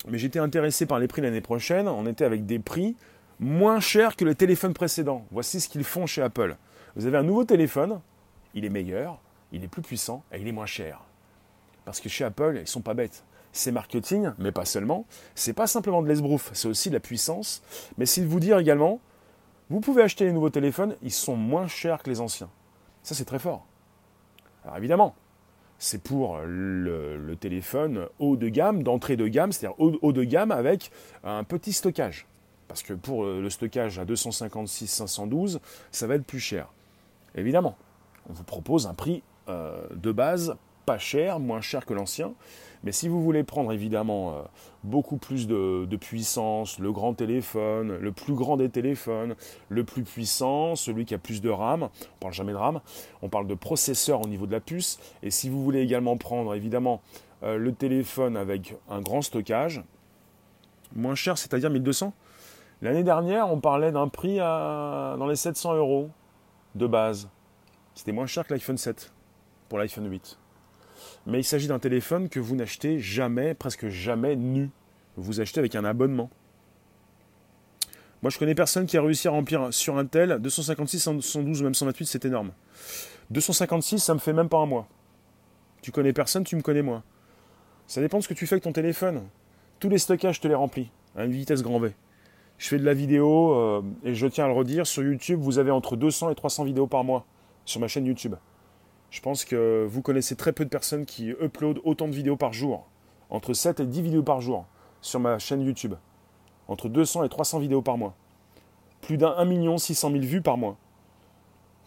[0.07, 1.87] Mais j'étais intéressé par les prix l'année prochaine.
[1.87, 2.95] On était avec des prix
[3.39, 5.25] moins chers que les téléphones précédents.
[5.31, 6.57] Voici ce qu'ils font chez Apple.
[6.95, 7.99] Vous avez un nouveau téléphone,
[8.53, 9.19] il est meilleur,
[9.51, 11.01] il est plus puissant et il est moins cher.
[11.85, 13.23] Parce que chez Apple, ils sont pas bêtes
[13.57, 15.05] c'est marketing, mais pas seulement.
[15.35, 17.63] C'est pas simplement de l'esbrouf, c'est aussi de la puissance.
[17.97, 18.99] Mais c'est de vous dire également,
[19.69, 22.49] vous pouvez acheter les nouveaux téléphones, ils sont moins chers que les anciens.
[23.03, 23.65] Ça, c'est très fort.
[24.63, 25.15] Alors évidemment,
[25.79, 30.91] c'est pour le, téléphone haut de gamme, d'entrée de gamme, c'est-à-dire haut, de gamme avec
[31.23, 32.25] un petit stockage.
[32.67, 35.59] Parce que pour le stockage à 256, 512,
[35.91, 36.67] ça va être plus cher.
[37.35, 37.77] Évidemment,
[38.29, 40.57] on vous propose un prix euh, de base
[40.87, 42.33] pas cher, moins cher que l'ancien.
[42.83, 44.41] Mais si vous voulez prendre évidemment euh,
[44.85, 49.35] beaucoup plus de, puissance, le grand téléphone, le plus grand des téléphones,
[49.67, 52.79] le plus puissant, celui qui a plus de RAM, on parle jamais de RAM,
[53.21, 54.97] on parle de processeur au niveau de la puce.
[55.23, 57.01] Et si vous voulez également prendre évidemment
[57.43, 59.83] euh, le téléphone avec un grand stockage,
[60.95, 62.13] moins cher, c'est-à-dire 1200.
[62.81, 66.11] L'année dernière, on parlait d'un prix dans les 700 euros
[66.75, 67.27] de base.
[67.93, 69.11] C'était moins cher que l'iPhone 7
[69.67, 70.37] pour l'iPhone 8
[71.27, 74.69] mais il s'agit d'un téléphone que vous n'achetez jamais, presque jamais nu.
[75.17, 76.29] Vous achetez avec un abonnement.
[78.21, 81.63] Moi, je connais personne qui a réussi à remplir sur un tel 256, 112 ou
[81.65, 82.51] même 128, c'est énorme.
[83.29, 84.87] 256, ça me fait même pas un mois.
[85.81, 87.03] Tu connais personne, tu me connais moi.
[87.87, 89.23] Ça dépend de ce que tu fais avec ton téléphone.
[89.79, 91.93] Tous les stockages, je te les remplis à une vitesse grand V.
[92.57, 95.59] Je fais de la vidéo euh, et je tiens à le redire, sur YouTube, vous
[95.59, 97.25] avez entre 200 et 300 vidéos par mois
[97.65, 98.35] sur ma chaîne YouTube.
[99.09, 102.53] Je pense que vous connaissez très peu de personnes qui uploadent autant de vidéos par
[102.53, 102.87] jour.
[103.29, 104.65] Entre 7 et 10 vidéos par jour
[105.01, 105.95] sur ma chaîne YouTube.
[106.67, 108.15] Entre 200 et 300 vidéos par mois.
[109.01, 110.77] Plus d'un 1 600 000 vues par mois.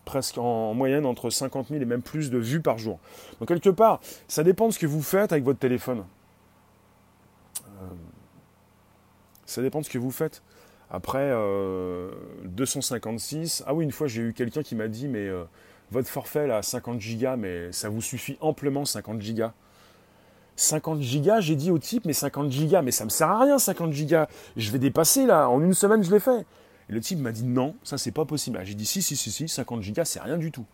[0.04, 2.98] presque en, moyenne entre 50 000 et même plus de vues par jour.
[3.38, 6.04] Donc quelque part, ça dépend de ce que vous faites avec votre téléphone.
[7.66, 7.86] Euh,
[9.44, 10.42] ça dépend de ce que vous faites.
[10.90, 11.32] Après,
[12.44, 13.62] 256.
[13.66, 15.28] Ah oui, une fois, j'ai eu quelqu'un qui m'a dit, mais
[15.91, 19.53] votre forfait là, 50 gigas, mais ça vous suffit amplement 50 gigas.
[20.57, 23.59] 50 gigas, j'ai dit au type, mais 50 gigas, mais ça me sert à rien
[23.59, 24.28] 50 gigas.
[24.57, 26.47] Je vais dépasser là, en une semaine je l'ai fait.
[26.88, 28.59] Et le type m'a dit non, ça c'est pas possible.
[28.61, 30.66] Ah, j'ai dit si, si, si, si, 50 gigas, c'est rien du tout.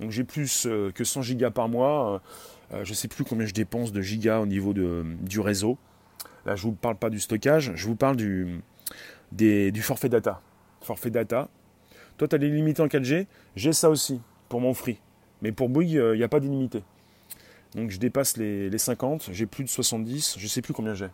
[0.00, 2.22] Donc j'ai plus euh, que 100 gigas par mois.
[2.70, 5.78] Je euh, je sais plus combien je dépense de gigas au niveau du réseau.
[6.44, 8.60] Là, je ne vous parle pas du stockage, je vous parle du,
[9.32, 10.40] du forfait data.
[10.80, 11.48] Forfait data.
[12.16, 14.98] Toi, tu as les limités en 4G, j'ai ça aussi pour mon free.
[15.42, 16.82] Mais pour Bouygues, il n'y a pas d'illimité.
[17.74, 21.08] Donc je dépasse les, 50, j'ai plus de 70, je ne sais plus combien j'ai.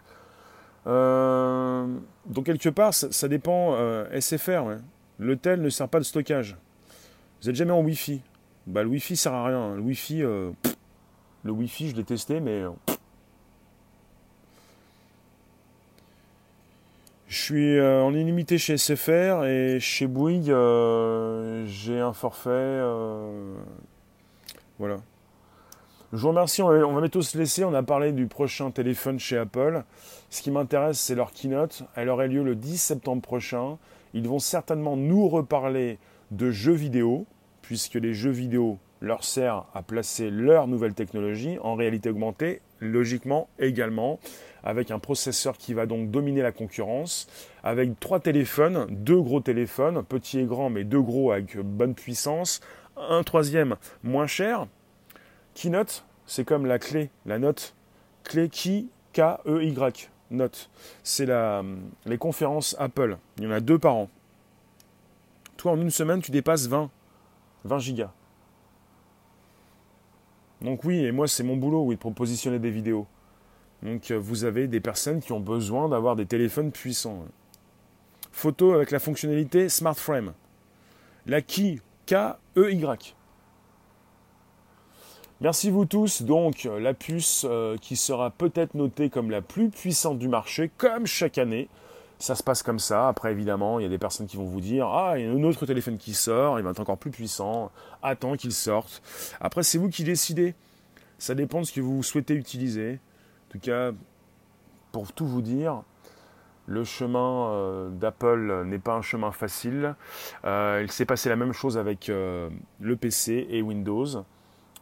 [0.86, 1.86] Euh,
[2.26, 3.74] donc quelque part, ça, dépend.
[3.74, 4.78] Euh, SFR,
[5.18, 6.56] le tel ne sert pas de stockage.
[7.40, 8.20] Vous n'êtes jamais en Wi-Fi.
[8.68, 9.74] Bah, le Wi-Fi sert à rien.
[9.74, 10.50] Le Wi-Fi, euh,
[11.42, 12.62] le Wi-Fi, je l'ai testé, mais
[17.32, 22.50] Je suis euh, en illimité chez SFR et chez Bouygues, euh, j'ai un forfait.
[22.50, 23.54] Euh,
[24.78, 24.98] voilà.
[26.12, 27.64] Je vous remercie, on va, bientôt se laisser.
[27.64, 29.82] On a parlé du prochain téléphone chez Apple.
[30.28, 31.84] Ce qui m'intéresse, c'est leur keynote.
[31.96, 33.78] Elle aurait lieu le 10 septembre prochain.
[34.12, 35.98] Ils vont certainement nous reparler
[36.32, 37.24] de jeux vidéo,
[37.62, 43.48] puisque les jeux vidéo leur servent à placer leur nouvelle technologie en réalité augmentée, logiquement
[43.58, 44.20] également
[44.64, 47.26] avec un processeur qui va donc dominer la concurrence,
[47.62, 52.60] avec trois téléphones, deux gros téléphones, petits et grands, mais deux gros avec bonne puissance,
[52.96, 54.66] un troisième moins cher.
[55.54, 57.74] Keynote, c'est comme la clé, la note,
[58.24, 60.70] clé qui, K-E-Y, note.
[61.02, 61.28] C'est
[62.06, 63.18] les conférences Apple.
[63.38, 64.08] Il y en a deux par an.
[65.56, 66.90] Toi, en une semaine, tu dépasses 20,
[67.64, 68.12] 20 gigas.
[70.60, 73.06] Donc oui, et moi, c'est mon boulot, oui, de propositionner des vidéos.
[73.82, 77.24] Donc euh, vous avez des personnes qui ont besoin d'avoir des téléphones puissants.
[78.30, 80.32] Photo avec la fonctionnalité Smart Frame.
[81.26, 83.14] La Key, K-E-Y.
[85.40, 86.22] Merci vous tous.
[86.22, 91.06] Donc la puce euh, qui sera peut-être notée comme la plus puissante du marché, comme
[91.06, 91.68] chaque année.
[92.20, 93.08] Ça se passe comme ça.
[93.08, 95.30] Après, évidemment, il y a des personnes qui vont vous dire Ah, il y a
[95.32, 97.72] un autre téléphone qui sort, il va être encore plus puissant.
[98.00, 99.02] Attends qu'il sorte.
[99.40, 100.54] Après, c'est vous qui décidez.
[101.18, 103.00] Ça dépend de ce que vous souhaitez utiliser.
[103.52, 103.92] En tout cas,
[104.92, 105.82] pour tout vous dire,
[106.64, 109.94] le chemin euh, d'Apple n'est pas un chemin facile.
[110.46, 112.48] Euh, il s'est passé la même chose avec euh,
[112.80, 114.06] le PC et Windows.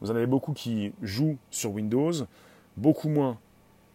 [0.01, 2.13] Vous en avez beaucoup qui jouent sur Windows,
[2.77, 3.39] beaucoup moins,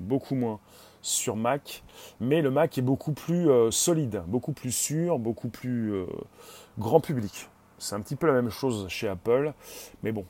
[0.01, 0.59] beaucoup moins
[1.01, 1.85] sur Mac,
[2.19, 6.03] mais le Mac est beaucoup plus solide, beaucoup plus sûr, beaucoup plus
[6.77, 7.49] grand public.
[7.77, 9.53] C'est un petit peu la même chose chez Apple,
[10.03, 10.25] mais bon,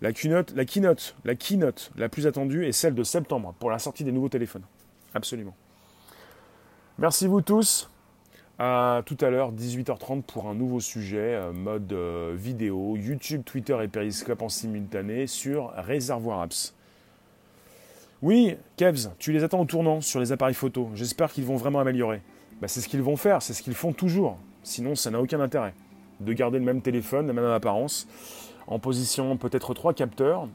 [0.00, 0.64] la keynote, la
[1.34, 4.64] keynote, la plus attendue est celle de septembre pour la sortie des nouveaux téléphones.
[5.14, 5.54] Absolument.
[6.98, 7.90] Merci vous tous.
[8.58, 13.76] À tout à l'heure, 18h30 pour un nouveau sujet, euh, mode euh, vidéo, YouTube, Twitter
[13.82, 16.72] et Periscope en simultané sur Réservoir Apps.
[18.22, 20.88] Oui, Kevs, tu les attends au tournant sur les appareils photo.
[20.94, 22.22] J'espère qu'ils vont vraiment améliorer.
[22.60, 24.38] Bah, c'est ce qu'ils vont faire, c'est ce qu'ils font toujours.
[24.62, 25.74] Sinon, ça n'a aucun intérêt
[26.20, 28.06] de garder le même téléphone, la même apparence
[28.66, 30.48] en position peut-être trois capteurs.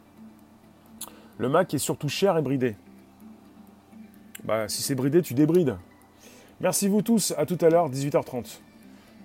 [1.37, 2.75] Le Mac est surtout cher et bridé.
[4.43, 5.77] Bah, si c'est bridé, tu débrides.
[6.61, 8.59] Merci vous tous, à tout à l'heure, 18h30.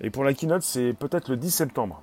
[0.01, 2.03] Et pour la keynote, c'est peut-être le 10 septembre.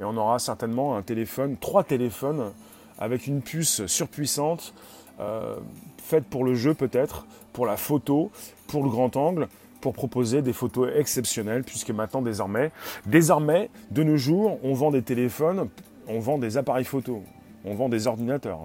[0.00, 2.52] Et on aura certainement un téléphone, trois téléphones,
[2.98, 4.74] avec une puce surpuissante,
[5.20, 5.56] euh,
[5.98, 8.30] faite pour le jeu peut-être, pour la photo,
[8.66, 9.48] pour le grand angle,
[9.80, 12.70] pour proposer des photos exceptionnelles, puisque maintenant désormais,
[13.06, 15.68] désormais, de nos jours, on vend des téléphones
[16.08, 17.22] on vend des appareils photo,
[17.64, 18.60] on vend des ordinateurs,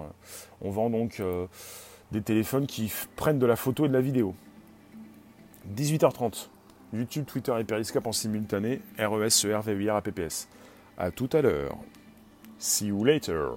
[0.60, 1.46] on vend donc euh,
[2.12, 4.34] des téléphones qui prennent de la photo et de la vidéo.
[5.76, 6.48] 18h30,
[6.92, 10.48] YouTube, Twitter et Periscope en simultané, RES, CER, VUR, APPS.
[10.96, 11.76] A tout à l'heure.
[12.58, 13.50] See you later.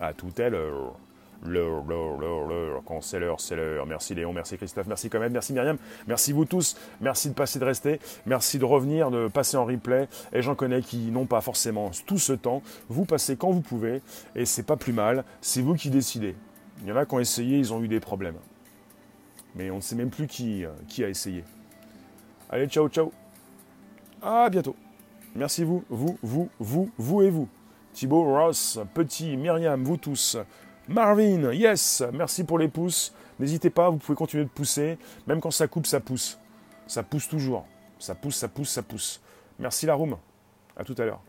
[0.00, 0.96] À tout à l'heure.
[1.42, 2.82] L'heure, l'heure, l'heure, l'heure.
[2.86, 3.86] Quand c'est l'heure, c'est l'heure.
[3.86, 5.76] Merci Léon, merci Christophe, merci Comet, merci Myriam,
[6.06, 6.76] merci vous tous.
[7.00, 8.00] Merci de passer, de rester.
[8.26, 10.08] Merci de revenir, de passer en replay.
[10.32, 12.62] Et j'en connais qui n'ont pas forcément tout ce temps.
[12.88, 14.00] Vous passez quand vous pouvez.
[14.34, 15.24] Et c'est pas plus mal.
[15.40, 16.34] C'est vous qui décidez.
[16.82, 18.36] Il y en a qui ont essayé, ils ont eu des problèmes.
[19.54, 21.44] Mais on ne sait même plus qui, euh, qui a essayé.
[22.50, 23.12] Allez, ciao, ciao.
[24.22, 24.74] À bientôt.
[25.34, 27.48] Merci vous, vous, vous, vous, vous et vous.
[27.92, 30.36] Thibaut, Ross, Petit, Myriam, vous tous.
[30.88, 33.14] Marvin, yes, merci pour les pouces.
[33.38, 34.98] N'hésitez pas, vous pouvez continuer de pousser.
[35.26, 36.38] Même quand ça coupe, ça pousse.
[36.86, 37.66] Ça pousse toujours.
[37.98, 39.20] Ça pousse, ça pousse, ça pousse.
[39.58, 40.16] Merci la room.
[40.76, 41.20] À tout à l'heure.